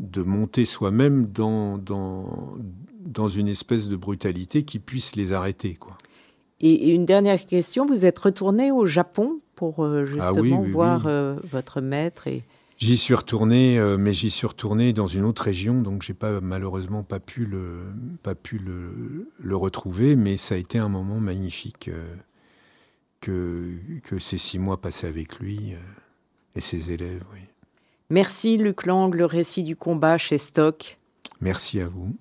de 0.00 0.22
monter 0.22 0.64
soi-même 0.64 1.26
dans, 1.26 1.78
dans, 1.78 2.56
dans 3.00 3.28
une 3.28 3.48
espèce 3.48 3.88
de 3.88 3.96
brutalité 3.96 4.64
qui 4.64 4.78
puisse 4.78 5.16
les 5.16 5.32
arrêter. 5.32 5.74
Quoi. 5.74 5.96
Et 6.60 6.92
une 6.92 7.06
dernière 7.06 7.46
question, 7.46 7.86
vous 7.86 8.04
êtes 8.04 8.18
retourné 8.18 8.72
au 8.72 8.86
Japon 8.86 9.40
pour 9.58 9.84
euh, 9.84 10.04
ah 10.20 10.30
justement 10.30 10.62
voir 10.62 11.08
euh, 11.08 11.34
votre 11.50 11.80
maître 11.80 12.28
et... 12.28 12.44
J'y 12.76 12.96
suis 12.96 13.16
retourné, 13.16 13.76
euh, 13.76 13.96
mais 13.98 14.14
j'y 14.14 14.30
suis 14.30 14.46
retourné 14.46 14.92
dans 14.92 15.08
une 15.08 15.24
autre 15.24 15.42
région, 15.42 15.82
donc 15.82 16.02
j'ai 16.02 16.14
pas 16.14 16.40
malheureusement 16.40 17.02
pas 17.02 17.18
pu 17.18 17.44
le 17.44 17.86
pas 18.22 18.36
pu 18.36 18.58
le, 18.58 19.26
le, 19.40 19.56
retrouver, 19.56 20.14
mais 20.14 20.36
ça 20.36 20.54
a 20.54 20.58
été 20.58 20.78
un 20.78 20.88
moment 20.88 21.18
magnifique 21.18 21.90
que 23.20 23.72
que 24.04 24.20
ces 24.20 24.38
six 24.38 24.60
mois 24.60 24.80
passés 24.80 25.08
avec 25.08 25.40
lui 25.40 25.74
et 26.54 26.60
ses 26.60 26.92
élèves. 26.92 27.24
Oui. 27.34 27.40
Merci 28.10 28.58
Luc 28.58 28.86
Lang, 28.86 29.12
le 29.12 29.24
récit 29.24 29.64
du 29.64 29.74
combat 29.74 30.16
chez 30.16 30.38
Stock. 30.38 30.98
Merci 31.40 31.80
à 31.80 31.88
vous. 31.88 32.14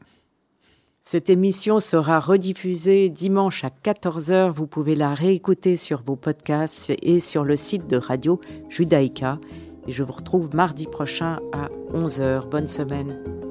Cette 1.09 1.29
émission 1.29 1.79
sera 1.79 2.19
rediffusée 2.19 3.07
dimanche 3.07 3.63
à 3.63 3.69
14h. 3.69 4.51
Vous 4.51 4.67
pouvez 4.67 4.93
la 4.93 5.13
réécouter 5.13 5.77
sur 5.77 6.03
vos 6.03 6.17
podcasts 6.17 6.91
et 7.01 7.21
sur 7.21 7.45
le 7.45 7.55
site 7.55 7.87
de 7.87 7.95
Radio 7.95 8.41
Judaïka. 8.67 9.39
Et 9.87 9.93
je 9.93 10.03
vous 10.03 10.11
retrouve 10.11 10.53
mardi 10.53 10.85
prochain 10.85 11.39
à 11.53 11.69
11h. 11.93 12.49
Bonne 12.49 12.67
semaine. 12.67 13.46